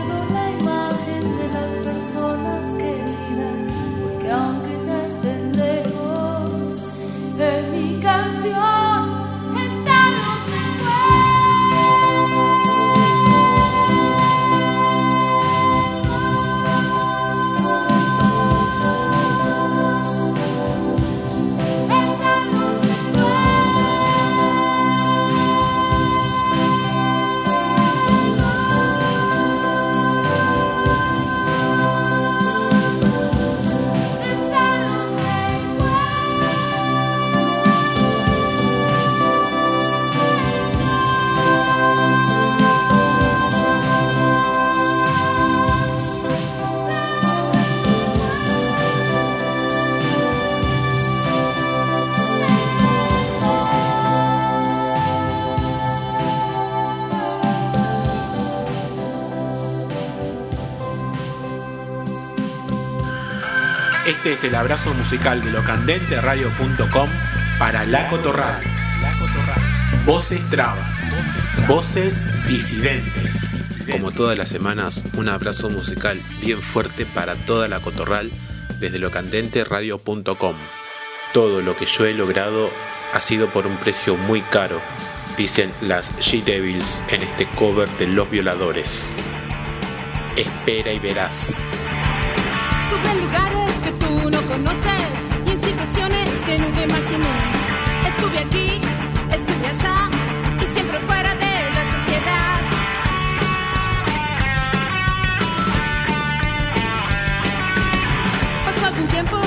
el 64.43 64.55
abrazo 64.55 64.93
musical 64.93 65.41
de 65.43 65.51
locandenteradio.com 65.51 67.09
para 67.59 67.85
La 67.85 68.09
Cotorral. 68.09 68.61
Voces 70.05 70.41
trabas, 70.49 70.95
voces 71.67 72.25
disidentes. 72.47 73.61
Como 73.89 74.11
todas 74.11 74.37
las 74.37 74.49
semanas, 74.49 75.01
un 75.15 75.29
abrazo 75.29 75.69
musical 75.69 76.19
bien 76.41 76.61
fuerte 76.61 77.05
para 77.05 77.35
toda 77.35 77.67
La 77.67 77.79
Cotorral 77.79 78.31
desde 78.79 78.99
locandenteradio.com. 78.99 80.55
Todo 81.33 81.61
lo 81.61 81.75
que 81.75 81.85
yo 81.85 82.05
he 82.05 82.13
logrado 82.13 82.69
ha 83.13 83.21
sido 83.21 83.47
por 83.47 83.65
un 83.65 83.77
precio 83.77 84.17
muy 84.17 84.41
caro, 84.41 84.81
dicen 85.37 85.71
las 85.81 86.11
G-Devils 86.17 87.01
en 87.09 87.23
este 87.23 87.45
cover 87.57 87.87
de 87.97 88.07
Los 88.07 88.29
Violadores. 88.29 89.03
Espera 90.35 90.91
y 90.91 90.99
verás. 90.99 91.53
Estupendo, 92.81 93.62
conoces 94.47 95.09
y 95.45 95.51
en 95.51 95.61
situaciones 95.61 96.29
que 96.45 96.59
nunca 96.59 96.83
imaginé. 96.83 97.35
Estuve 98.07 98.39
aquí, 98.39 98.81
estuve 99.31 99.67
allá 99.67 100.09
y 100.61 100.73
siempre 100.73 100.99
fuera 100.99 101.33
de 101.35 101.53
la 101.77 101.83
sociedad. 101.95 102.59
Pasó 108.65 108.85
algún 108.87 109.07
tiempo 109.07 109.37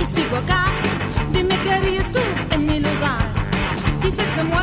y 0.00 0.04
sigo 0.04 0.36
acá. 0.36 0.64
Dime 1.32 1.56
qué 1.62 1.72
harías 1.72 2.12
tú 2.12 2.20
en 2.50 2.66
mi 2.66 2.80
lugar. 2.80 3.22
Dices 4.02 4.26
que 4.34 4.44
muero 4.44 4.59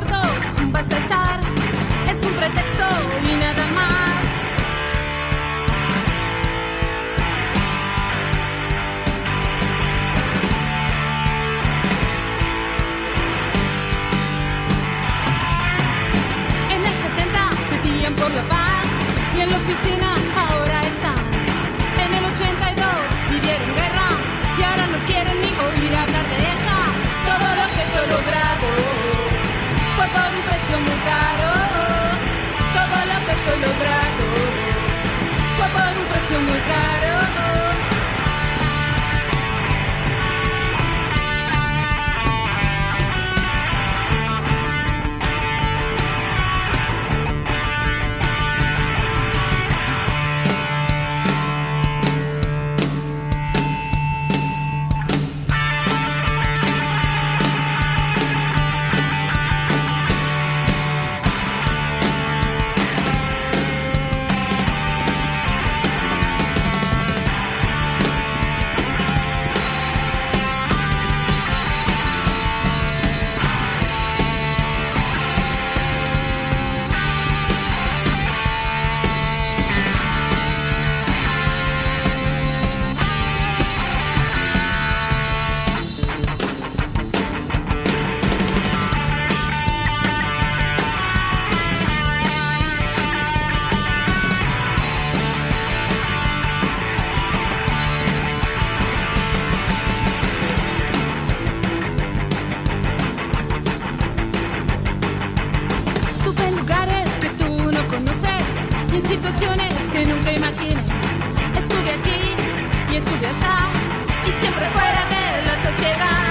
y 113.30 114.32
siempre 114.40 114.70
fuera 114.70 115.06
de 115.10 115.46
la 115.46 115.62
sociedad. 115.62 116.27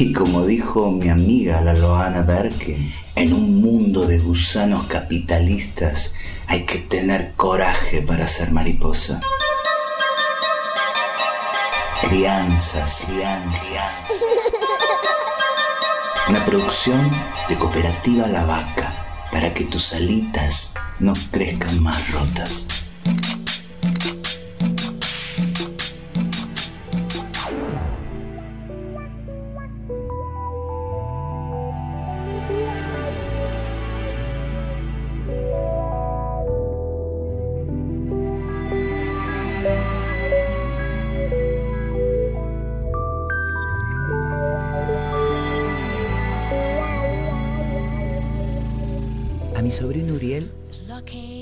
Y 0.00 0.12
como 0.12 0.44
dijo 0.44 0.90
mi 0.90 1.08
amiga 1.08 1.60
la 1.60 1.74
Loana 1.74 2.22
Berkins, 2.22 2.96
en 3.14 3.32
un 3.32 3.60
mundo 3.60 4.06
de 4.06 4.18
gusanos 4.18 4.86
capitalistas 4.86 6.16
hay 6.48 6.66
que 6.66 6.78
tener 6.78 7.34
coraje 7.36 8.02
para 8.02 8.26
ser 8.26 8.50
mariposa. 8.50 9.20
Crianzas, 12.00 13.06
crianzas. 13.06 14.04
Una 16.28 16.44
producción 16.44 17.08
de 17.48 17.54
Cooperativa 17.54 18.26
La 18.26 18.44
Vaca 18.44 18.87
para 19.30 19.52
que 19.52 19.64
tus 19.64 19.92
alitas 19.92 20.74
no 21.00 21.14
crezcan 21.30 21.82
más 21.82 22.10
rotas. 22.10 22.66
Mi 49.68 49.72
sobrino 49.72 50.14
Uriel 50.14 50.50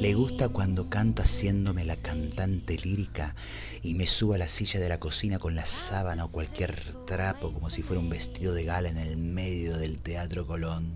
le 0.00 0.14
gusta 0.14 0.48
cuando 0.48 0.90
canto 0.90 1.22
haciéndome 1.22 1.84
la 1.84 1.94
cantante 1.94 2.76
lírica 2.76 3.36
y 3.84 3.94
me 3.94 4.08
subo 4.08 4.34
a 4.34 4.38
la 4.38 4.48
silla 4.48 4.80
de 4.80 4.88
la 4.88 4.98
cocina 4.98 5.38
con 5.38 5.54
la 5.54 5.64
sábana 5.64 6.24
o 6.24 6.32
cualquier 6.32 6.74
trapo 7.06 7.52
como 7.52 7.70
si 7.70 7.84
fuera 7.84 8.00
un 8.00 8.10
vestido 8.10 8.52
de 8.52 8.64
gala 8.64 8.88
en 8.88 8.96
el 8.96 9.16
medio 9.16 9.78
del 9.78 10.00
Teatro 10.00 10.44
Colón. 10.44 10.92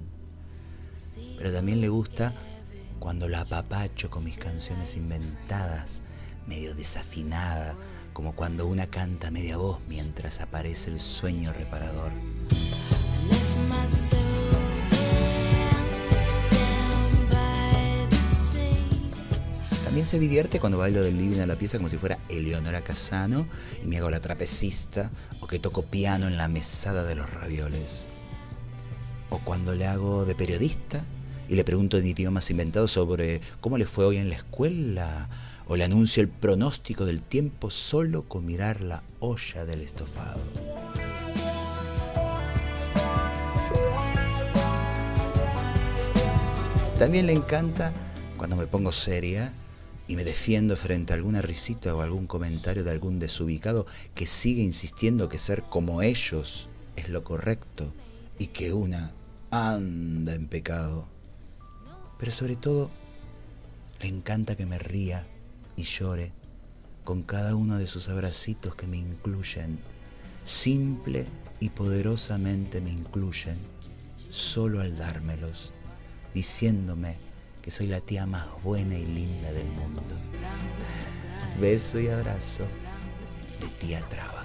Pero 1.39 1.53
también 1.53 1.81
le 1.81 1.89
gusta 1.89 2.35
cuando 2.99 3.29
la 3.29 3.43
apapacho 3.43 4.11
con 4.11 4.25
mis 4.25 4.37
canciones 4.37 4.97
inventadas, 4.97 6.03
medio 6.49 6.75
desafinada, 6.75 7.77
como 8.13 8.35
cuando 8.35 8.67
una 8.67 8.89
canta 8.89 9.31
media 9.31 9.57
voz 9.57 9.79
mientras 9.89 10.41
aparece 10.41 10.91
el 10.91 10.99
sueño 10.99 11.53
reparador. 11.53 12.11
También 19.91 20.07
se 20.07 20.21
divierte 20.21 20.61
cuando 20.61 20.79
bailo 20.79 21.03
del 21.03 21.19
living 21.19 21.41
a 21.41 21.47
la 21.47 21.57
pieza 21.57 21.79
como 21.79 21.89
si 21.89 21.97
fuera 21.97 22.21
Eleonora 22.29 22.81
Casano 22.85 23.49
y 23.83 23.89
me 23.89 23.99
hago 23.99 24.09
la 24.09 24.21
trapecista 24.21 25.11
o 25.41 25.49
que 25.49 25.59
toco 25.59 25.83
piano 25.83 26.29
en 26.29 26.37
la 26.37 26.47
mesada 26.47 27.03
de 27.03 27.17
los 27.17 27.29
ravioles. 27.35 28.09
O 29.31 29.41
cuando 29.41 29.75
le 29.75 29.89
hago 29.89 30.27
de 30.27 30.37
periodista 30.37 31.03
y 31.49 31.57
le 31.57 31.65
pregunto 31.65 31.99
en 31.99 32.07
idiomas 32.07 32.53
inventados 32.53 32.93
sobre 32.93 33.41
cómo 33.61 33.79
le 33.79 33.85
fue 33.85 34.05
hoy 34.05 34.19
en 34.19 34.29
la 34.29 34.37
escuela 34.37 35.29
o 35.67 35.77
le 35.77 35.83
anuncio 35.83 36.23
el 36.23 36.29
pronóstico 36.29 37.05
del 37.05 37.21
tiempo 37.21 37.69
solo 37.69 38.29
con 38.29 38.47
mirar 38.47 38.83
la 38.83 39.03
olla 39.19 39.65
del 39.65 39.81
estofado. 39.81 40.41
También 46.97 47.27
le 47.27 47.33
encanta 47.33 47.93
cuando 48.37 48.55
me 48.55 48.69
pongo 48.69 48.93
seria 48.93 49.53
y 50.11 50.17
me 50.17 50.25
defiendo 50.25 50.75
frente 50.75 51.13
a 51.13 51.17
alguna 51.17 51.41
risita 51.41 51.95
o 51.95 52.01
algún 52.01 52.27
comentario 52.27 52.83
de 52.83 52.91
algún 52.91 53.21
desubicado 53.21 53.87
que 54.13 54.27
sigue 54.27 54.61
insistiendo 54.61 55.29
que 55.29 55.39
ser 55.39 55.63
como 55.63 56.03
ellos 56.03 56.69
es 56.97 57.09
lo 57.09 57.23
correcto 57.23 57.95
y 58.37 58.49
que 58.49 58.73
una 58.73 59.15
anda 59.53 60.35
en 60.35 60.49
pecado. 60.49 61.09
Pero 62.19 62.33
sobre 62.33 62.57
todo, 62.57 62.91
le 64.01 64.09
encanta 64.09 64.57
que 64.57 64.67
me 64.67 64.81
ría 64.81 65.29
y 65.77 65.85
llore 65.85 66.33
con 67.05 67.23
cada 67.23 67.55
uno 67.55 67.79
de 67.79 67.87
sus 67.87 68.09
abracitos 68.09 68.75
que 68.75 68.89
me 68.89 68.97
incluyen, 68.97 69.79
simple 70.43 71.25
y 71.61 71.69
poderosamente 71.69 72.81
me 72.81 72.91
incluyen, 72.91 73.59
solo 74.29 74.81
al 74.81 74.97
dármelos, 74.97 75.73
diciéndome 76.35 77.30
que 77.63 77.71
soy 77.71 77.87
la 77.87 78.01
tía 78.01 78.27
más 78.27 78.47
buena 78.63 78.97
y 78.97 79.05
linda 79.05 79.53
del 79.53 79.67
mundo. 79.67 80.03
Beso 81.61 82.01
y 82.01 82.09
abrazo 82.09 82.65
de 83.61 83.69
tía 83.79 84.01
Traba. 84.09 84.45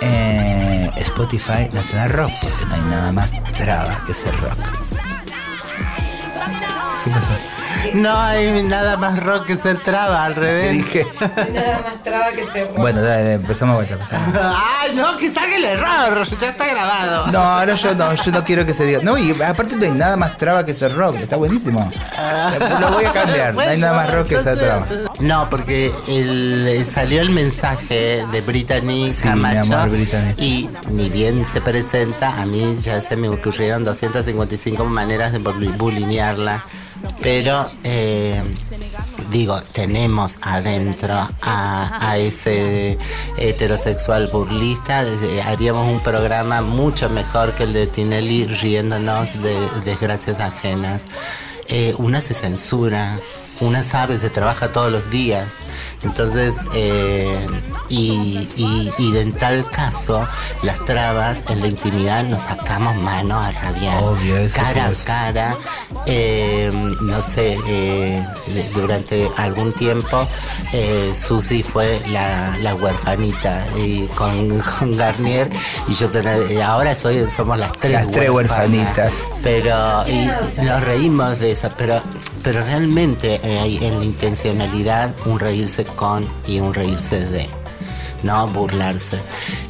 Eh, 0.00 0.90
Spotify 0.96 1.68
Nacional 1.72 2.10
Rock, 2.10 2.32
porque 2.40 2.66
no 2.66 2.74
hay 2.74 2.82
nada 2.82 3.12
más 3.12 3.32
traba 3.52 4.02
que 4.06 4.14
ser 4.14 4.34
rock. 4.40 4.85
No 7.94 8.18
hay 8.20 8.62
nada 8.64 8.96
más 8.96 9.22
rock 9.22 9.46
que 9.46 9.56
ser 9.56 9.78
traba, 9.78 10.24
al 10.24 10.34
revés. 10.34 10.72
dije? 10.72 11.06
Nada 11.52 11.80
más 11.84 12.02
traba 12.02 12.30
que 12.30 12.44
se 12.46 12.64
Bueno, 12.76 13.00
dale, 13.00 13.34
empezamos 13.34 13.76
vuelta. 13.76 13.94
empezamos. 13.94 14.34
Ay, 14.80 14.94
no, 14.94 15.16
que 15.16 15.32
salga 15.32 15.56
el 15.56 15.64
error, 15.64 16.24
ya 16.36 16.48
está 16.48 16.66
grabado. 16.66 17.26
No, 17.28 17.64
no, 17.64 17.74
yo 17.74 17.94
no, 17.94 18.14
yo 18.14 18.32
no 18.32 18.44
quiero 18.44 18.64
que 18.66 18.72
se 18.72 18.84
diga. 18.84 19.00
No, 19.02 19.16
y 19.16 19.30
aparte 19.42 19.76
no 19.76 19.84
hay 19.84 19.92
nada 19.92 20.16
más 20.16 20.36
traba 20.36 20.64
que 20.64 20.74
ser 20.74 20.94
rock, 20.94 21.16
está 21.20 21.36
buenísimo. 21.36 21.90
Lo 22.80 22.90
voy 22.90 23.04
a 23.04 23.12
cambiar, 23.12 23.54
no 23.54 23.60
hay 23.60 23.78
nada 23.78 23.94
más 23.96 24.12
rock 24.12 24.28
que 24.28 24.38
ser 24.40 24.58
traba. 24.58 24.86
No, 25.20 25.48
porque 25.48 25.90
el- 26.08 26.84
salió 26.84 27.22
el 27.22 27.30
mensaje 27.30 28.26
de 28.30 28.40
Brittany 28.42 29.08
Sí, 29.10 29.26
mi 29.28 29.42
Camacho 29.42 29.74
amor, 29.76 29.90
Brittany. 29.90 30.34
y 30.36 30.68
ni 30.90 31.08
bien 31.08 31.46
se 31.46 31.60
presenta, 31.62 32.40
a 32.40 32.44
mí 32.46 32.76
ya 32.80 33.00
se 33.00 33.16
me 33.16 33.28
ocurrieron 33.28 33.82
255 33.84 34.84
maneras 34.84 35.32
de 35.32 35.40
bul- 35.40 35.76
bulinearla. 35.78 36.64
Pero, 37.22 37.70
eh, 37.84 38.42
digo, 39.30 39.60
tenemos 39.72 40.36
adentro 40.42 41.14
a, 41.42 42.08
a 42.10 42.18
ese 42.18 42.98
heterosexual 43.38 44.28
burlista. 44.28 45.02
eh, 45.02 45.42
Haríamos 45.46 45.88
un 45.88 46.02
programa 46.02 46.60
mucho 46.62 47.08
mejor 47.10 47.52
que 47.54 47.64
el 47.64 47.72
de 47.72 47.86
Tinelli 47.86 48.46
riéndonos 48.46 49.42
de 49.42 49.54
desgracias 49.84 50.40
ajenas. 50.40 51.06
Eh, 51.68 51.94
una 51.98 52.20
se 52.20 52.32
censura, 52.34 53.18
una 53.60 53.82
sabe, 53.82 54.16
se 54.18 54.30
trabaja 54.30 54.72
todos 54.72 54.90
los 54.92 55.08
días. 55.10 55.54
Entonces, 56.02 56.54
eh, 56.74 57.46
y, 57.88 58.48
y- 58.56 58.92
y 58.98 59.16
en 59.18 59.32
tal 59.32 59.68
caso, 59.70 60.26
las 60.62 60.84
trabas 60.84 61.50
en 61.50 61.60
la 61.60 61.68
intimidad 61.68 62.24
nos 62.24 62.42
sacamos 62.42 62.94
manos 62.96 63.44
a 63.44 63.52
rabiar. 63.52 64.02
Obvio, 64.02 64.36
eso 64.36 64.56
cara 64.56 64.86
a 64.86 64.92
cara. 65.04 65.56
Eh, 66.06 66.70
no 67.00 67.20
sé, 67.22 67.58
eh, 67.66 68.26
durante 68.74 69.28
algún 69.36 69.72
tiempo, 69.72 70.26
Susi 71.14 71.62
fue 71.62 72.00
la, 72.08 72.56
la 72.60 72.74
huerfanita 72.74 73.64
y 73.78 74.06
con, 74.08 74.60
con 74.78 74.96
Garnier. 74.96 75.50
Y 75.88 75.94
yo 75.94 76.08
ten- 76.10 76.26
ahora 76.62 76.94
soy, 76.94 77.26
somos 77.34 77.58
las 77.58 77.72
tres 77.72 77.92
Las 77.92 78.06
tres 78.08 78.30
huerfanitas. 78.30 79.12
pero 79.42 80.04
y 80.08 80.28
nos 80.62 80.82
reímos 80.84 81.38
de 81.38 81.52
eso, 81.52 81.70
pero, 81.76 82.00
pero 82.46 82.62
realmente 82.62 83.40
eh, 83.42 83.58
hay 83.58 83.84
en 83.84 83.98
la 83.98 84.04
intencionalidad 84.04 85.12
un 85.26 85.40
reírse 85.40 85.84
con 85.84 86.28
y 86.46 86.60
un 86.60 86.72
reírse 86.72 87.26
de. 87.26 87.44
No 88.22 88.46
burlarse. 88.46 89.20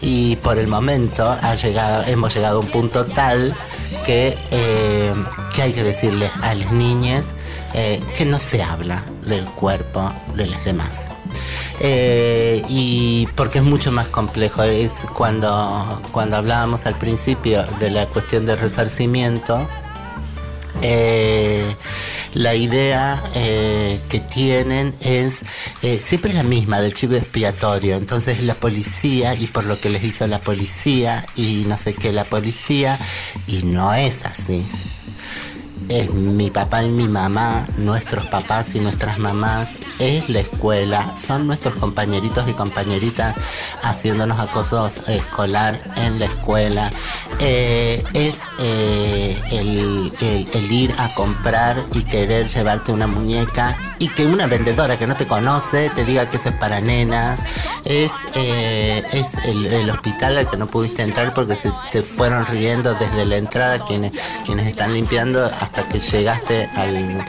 Y 0.02 0.36
por 0.36 0.58
el 0.58 0.68
momento 0.68 1.26
ha 1.26 1.54
llegado, 1.54 2.04
hemos 2.06 2.34
llegado 2.34 2.58
a 2.58 2.60
un 2.60 2.70
punto 2.70 3.06
tal 3.06 3.56
que, 4.04 4.36
eh, 4.50 5.14
que 5.54 5.62
hay 5.62 5.72
que 5.72 5.82
decirle 5.82 6.30
a 6.42 6.54
las 6.54 6.70
niñas 6.70 7.34
eh, 7.72 7.98
que 8.14 8.26
no 8.26 8.38
se 8.38 8.62
habla 8.62 9.02
del 9.24 9.46
cuerpo 9.46 10.12
de 10.34 10.46
las 10.46 10.62
demás. 10.66 11.06
Eh, 11.80 12.62
y 12.68 13.26
porque 13.36 13.60
es 13.60 13.64
mucho 13.64 13.90
más 13.90 14.08
complejo. 14.08 14.62
Es 14.64 15.06
cuando, 15.14 16.02
cuando 16.12 16.36
hablábamos 16.36 16.84
al 16.84 16.98
principio 16.98 17.64
de 17.80 17.88
la 17.88 18.04
cuestión 18.04 18.44
del 18.44 18.58
resarcimiento, 18.58 19.66
eh, 20.82 21.74
la 22.34 22.54
idea 22.54 23.22
eh, 23.34 24.00
que 24.08 24.20
tienen 24.20 24.94
es 25.00 25.42
eh, 25.82 25.98
siempre 25.98 26.32
la 26.32 26.42
misma 26.42 26.80
del 26.80 26.92
chivo 26.92 27.14
expiatorio. 27.14 27.96
Entonces 27.96 28.42
la 28.42 28.54
policía 28.54 29.34
y 29.34 29.46
por 29.46 29.64
lo 29.64 29.80
que 29.80 29.90
les 29.90 30.04
hizo 30.04 30.26
la 30.26 30.40
policía 30.40 31.24
y 31.34 31.64
no 31.66 31.76
sé 31.76 31.94
qué 31.94 32.12
la 32.12 32.24
policía 32.24 32.98
y 33.46 33.62
no 33.64 33.94
es 33.94 34.24
así. 34.24 34.66
Es 35.88 36.12
mi 36.12 36.50
papá 36.50 36.82
y 36.82 36.88
mi 36.88 37.08
mamá, 37.08 37.66
nuestros 37.76 38.26
papás 38.26 38.74
y 38.74 38.80
nuestras 38.80 39.18
mamás, 39.18 39.76
es 39.98 40.28
la 40.28 40.40
escuela, 40.40 41.14
son 41.16 41.46
nuestros 41.46 41.76
compañeritos 41.76 42.48
y 42.48 42.54
compañeritas 42.54 43.36
haciéndonos 43.82 44.40
acoso 44.40 44.86
escolar 45.08 45.78
en 45.96 46.18
la 46.18 46.26
escuela, 46.26 46.90
Eh, 47.38 48.02
es 48.14 48.44
eh, 48.60 49.42
el, 49.52 50.72
ir 50.72 50.94
a 50.98 51.12
comprar 51.14 51.76
y 51.92 52.02
querer 52.02 52.46
llevarte 52.46 52.92
una 52.92 53.06
muñeca 53.06 53.76
y 53.98 54.08
que 54.08 54.26
una 54.26 54.46
vendedora 54.46 54.98
que 54.98 55.06
no 55.06 55.16
te 55.16 55.26
conoce 55.26 55.90
te 55.90 56.04
diga 56.04 56.28
que 56.30 56.38
eso 56.38 56.48
es 56.48 56.54
para 56.56 56.80
nenas, 56.80 57.40
es, 57.84 58.10
eh, 58.34 59.04
es 59.12 59.34
el, 59.44 59.66
el 59.66 59.90
hospital 59.90 60.38
al 60.38 60.48
que 60.48 60.56
no 60.56 60.66
pudiste 60.66 61.02
entrar 61.02 61.34
porque 61.34 61.54
se 61.54 61.70
te 61.90 62.02
fueron 62.02 62.46
riendo 62.46 62.94
desde 62.94 63.26
la 63.26 63.36
entrada 63.36 63.84
quienes, 63.84 64.12
quienes 64.44 64.66
están 64.66 64.94
limpiando 64.94 65.44
hasta 65.44 65.75
que 65.84 65.98
llegaste 65.98 66.68
al, 66.76 67.24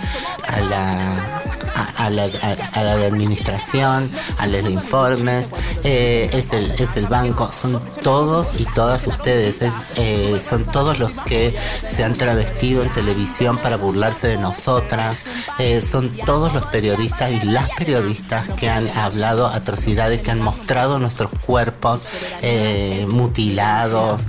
a 0.47 0.59
la 0.61 1.66
a, 2.07 2.09
la, 2.09 2.23
a- 2.23 2.79
a 2.79 2.83
la 2.83 2.95
de 2.97 3.05
administración, 3.05 4.09
a 4.37 4.47
de 4.63 4.71
informes, 4.71 5.51
eh, 5.83 6.29
es, 6.33 6.53
el, 6.53 6.71
es 6.71 6.97
el 6.97 7.05
banco, 7.07 7.49
son 7.51 7.81
todos 8.01 8.53
y 8.59 8.65
todas 8.65 9.05
ustedes, 9.07 9.61
es, 9.61 9.73
eh, 9.97 10.39
son 10.41 10.65
todos 10.65 10.99
los 10.99 11.11
que 11.25 11.53
se 11.87 12.03
han 12.03 12.15
travestido 12.15 12.81
en 12.83 12.91
televisión 12.91 13.57
para 13.57 13.77
burlarse 13.77 14.27
de 14.27 14.37
nosotras, 14.37 15.23
eh, 15.59 15.81
son 15.81 16.09
todos 16.25 16.53
los 16.53 16.65
periodistas 16.67 17.31
y 17.31 17.41
las 17.45 17.69
periodistas 17.71 18.49
que 18.51 18.69
han 18.69 18.89
hablado 18.97 19.47
atrocidades, 19.47 20.21
que 20.21 20.31
han 20.31 20.41
mostrado 20.41 20.99
nuestros 20.99 21.31
cuerpos 21.45 22.03
eh, 22.41 23.05
mutilados, 23.09 24.25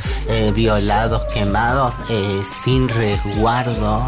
violados, 0.55 1.25
quemados, 1.33 1.95
sin 2.65 2.89
resguardo 2.89 4.03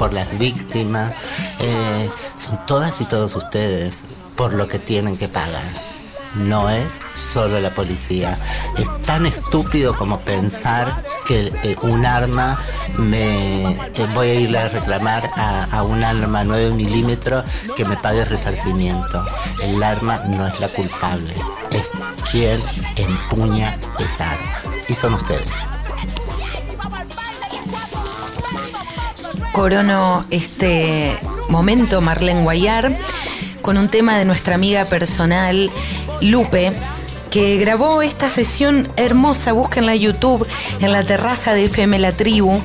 por 0.00 0.14
las 0.14 0.38
víctimas. 0.38 1.12
Eh, 1.58 2.10
son 2.34 2.64
todas 2.64 3.02
y 3.02 3.04
todos 3.04 3.36
ustedes 3.36 4.06
por 4.34 4.54
lo 4.54 4.66
que 4.66 4.78
tienen 4.78 5.18
que 5.18 5.28
pagar. 5.28 5.74
No 6.36 6.70
es 6.70 7.02
solo 7.12 7.60
la 7.60 7.74
policía. 7.74 8.38
Es 8.78 8.88
tan 9.02 9.26
estúpido 9.26 9.94
como 9.94 10.18
pensar 10.20 11.04
que 11.26 11.52
eh, 11.64 11.76
un 11.82 12.06
arma 12.06 12.58
me 12.96 13.72
eh, 13.72 14.08
voy 14.14 14.28
a 14.28 14.34
irle 14.34 14.58
a 14.58 14.68
reclamar 14.70 15.28
a, 15.36 15.64
a 15.64 15.82
un 15.82 16.02
arma 16.02 16.44
9 16.44 16.70
milímetros 16.70 17.44
que 17.76 17.84
me 17.84 17.98
pague 17.98 18.24
resarcimiento. 18.24 19.22
El 19.60 19.82
arma 19.82 20.22
no 20.28 20.46
es 20.46 20.58
la 20.60 20.68
culpable, 20.68 21.34
es 21.72 21.90
quien 22.30 22.62
empuña 22.96 23.78
esa 23.98 24.30
arma. 24.30 24.62
Y 24.88 24.94
son 24.94 25.12
ustedes. 25.12 25.50
Corono 29.52 30.24
este 30.30 31.16
momento 31.48 32.00
Marlene 32.00 32.42
Guayar 32.42 32.98
con 33.62 33.76
un 33.76 33.88
tema 33.88 34.16
de 34.16 34.24
nuestra 34.24 34.54
amiga 34.54 34.86
personal 34.86 35.70
Lupe 36.20 36.72
que 37.30 37.58
grabó 37.58 38.02
esta 38.02 38.28
sesión 38.28 38.88
hermosa, 38.96 39.52
búsquenla 39.52 39.94
en 39.94 40.00
YouTube, 40.00 40.46
en 40.80 40.92
la 40.92 41.04
terraza 41.04 41.54
de 41.54 41.64
FM 41.64 41.98
La 42.00 42.16
Tribu. 42.16 42.60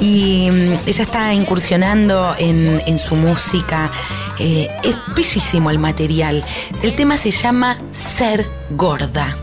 Y 0.00 0.48
mm, 0.50 0.88
ella 0.88 1.02
está 1.02 1.34
incursionando 1.34 2.34
en, 2.38 2.80
en 2.86 2.98
su 2.98 3.16
música. 3.16 3.90
Eh, 4.38 4.70
es 4.84 4.96
bellísimo 5.14 5.70
el 5.70 5.78
material. 5.78 6.44
El 6.82 6.94
tema 6.94 7.16
se 7.16 7.30
llama 7.32 7.76
Ser 7.90 8.48
Gorda. 8.70 9.36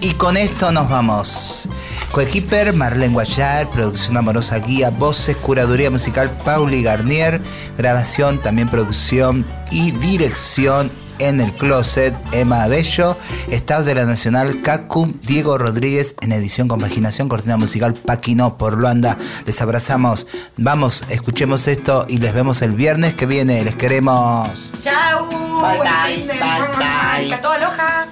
Y 0.00 0.12
con 0.12 0.36
esto 0.36 0.70
nos 0.70 0.88
vamos. 0.88 1.68
Coequiper, 2.14 2.72
Marlene 2.74 3.12
Guayar, 3.12 3.68
producción 3.72 4.16
amorosa 4.16 4.58
guía, 4.60 4.90
voces, 4.90 5.36
curaduría 5.36 5.90
musical, 5.90 6.30
Pauli 6.44 6.80
Garnier, 6.80 7.42
grabación, 7.76 8.40
también 8.40 8.68
producción 8.68 9.44
y 9.72 9.90
dirección 9.90 10.92
en 11.18 11.40
el 11.40 11.52
closet, 11.54 12.14
Emma 12.30 12.68
Bello, 12.68 13.16
Estados 13.50 13.86
de 13.86 13.96
la 13.96 14.04
Nacional, 14.04 14.60
Cacum, 14.62 15.14
Diego 15.22 15.58
Rodríguez, 15.58 16.14
en 16.20 16.30
edición, 16.30 16.68
compaginación, 16.68 17.28
cortina 17.28 17.56
musical, 17.56 17.94
Paquino 17.94 18.58
por 18.58 18.74
Luanda. 18.78 19.16
Les 19.44 19.60
abrazamos. 19.60 20.28
Vamos, 20.56 21.02
escuchemos 21.08 21.66
esto 21.66 22.06
y 22.08 22.18
les 22.18 22.32
vemos 22.32 22.62
el 22.62 22.74
viernes 22.74 23.14
que 23.14 23.26
viene. 23.26 23.64
Les 23.64 23.74
queremos. 23.74 24.70
Chau. 24.82 25.30
Bye, 25.30 25.76
buen 25.78 25.78
bye, 25.80 26.14
fin 26.16 26.26
de- 26.28 26.34
bye, 26.34 27.38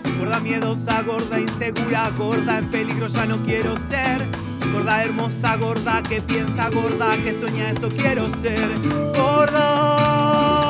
bye. 0.05 0.12
Gorda 0.33 0.45
miedosa, 0.45 1.03
gorda 1.03 1.39
insegura, 1.39 2.11
gorda 2.17 2.57
en 2.57 2.71
peligro 2.71 3.07
ya 3.07 3.27
no 3.27 3.37
quiero 3.45 3.77
ser. 3.91 4.17
Gorda 4.73 5.05
hermosa, 5.05 5.57
gorda 5.59 6.03
que 6.03 6.23
piensa, 6.23 6.71
gorda 6.71 7.11
que 7.23 7.39
sueña, 7.39 7.69
eso 7.69 7.89
quiero 7.89 8.27
ser. 8.41 8.67
Gorda, 9.15 10.62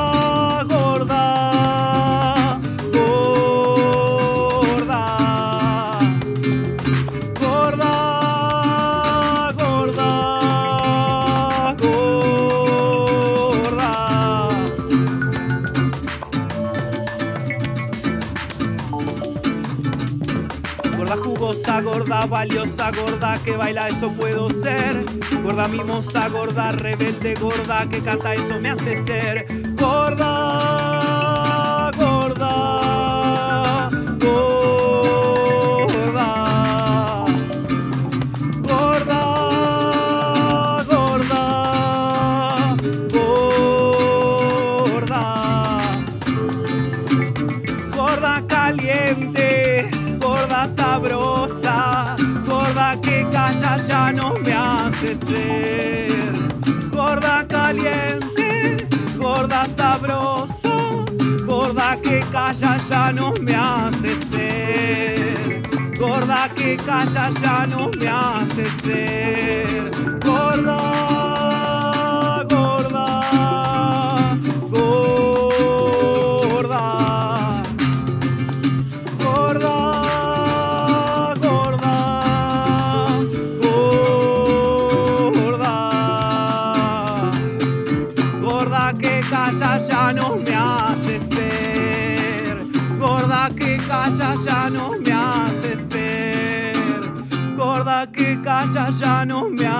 valiosa, 22.25 22.91
gorda 22.91 23.39
que 23.43 23.51
baila, 23.51 23.87
eso 23.87 24.07
puedo 24.09 24.49
ser. 24.49 25.03
Gorda 25.43 25.67
mimosa, 25.67 26.29
gorda 26.29 26.71
rebelde, 26.71 27.35
gorda 27.35 27.87
que 27.89 28.01
canta, 28.01 28.33
eso 28.33 28.59
me 28.59 28.69
hace 28.69 29.03
ser. 29.05 29.47
Gorda, 29.75 30.92
ser. 55.25 56.33
Gorda 56.91 57.45
caliente, 57.47 58.87
gorda 59.17 59.65
sabrosa, 59.77 60.77
gorda 61.45 61.97
que 62.01 62.23
calla 62.31 62.77
ya 62.89 63.11
no 63.11 63.33
me 63.41 63.55
hace 63.55 64.15
ser. 64.31 65.63
Gorda 65.99 66.49
que 66.49 66.77
calla 66.77 67.29
ya 67.41 67.67
no 67.67 67.89
me 67.99 68.07
hace 68.07 68.65
ser. 68.83 69.92
Ya 98.99 99.25
no 99.25 99.49
me. 99.49 99.72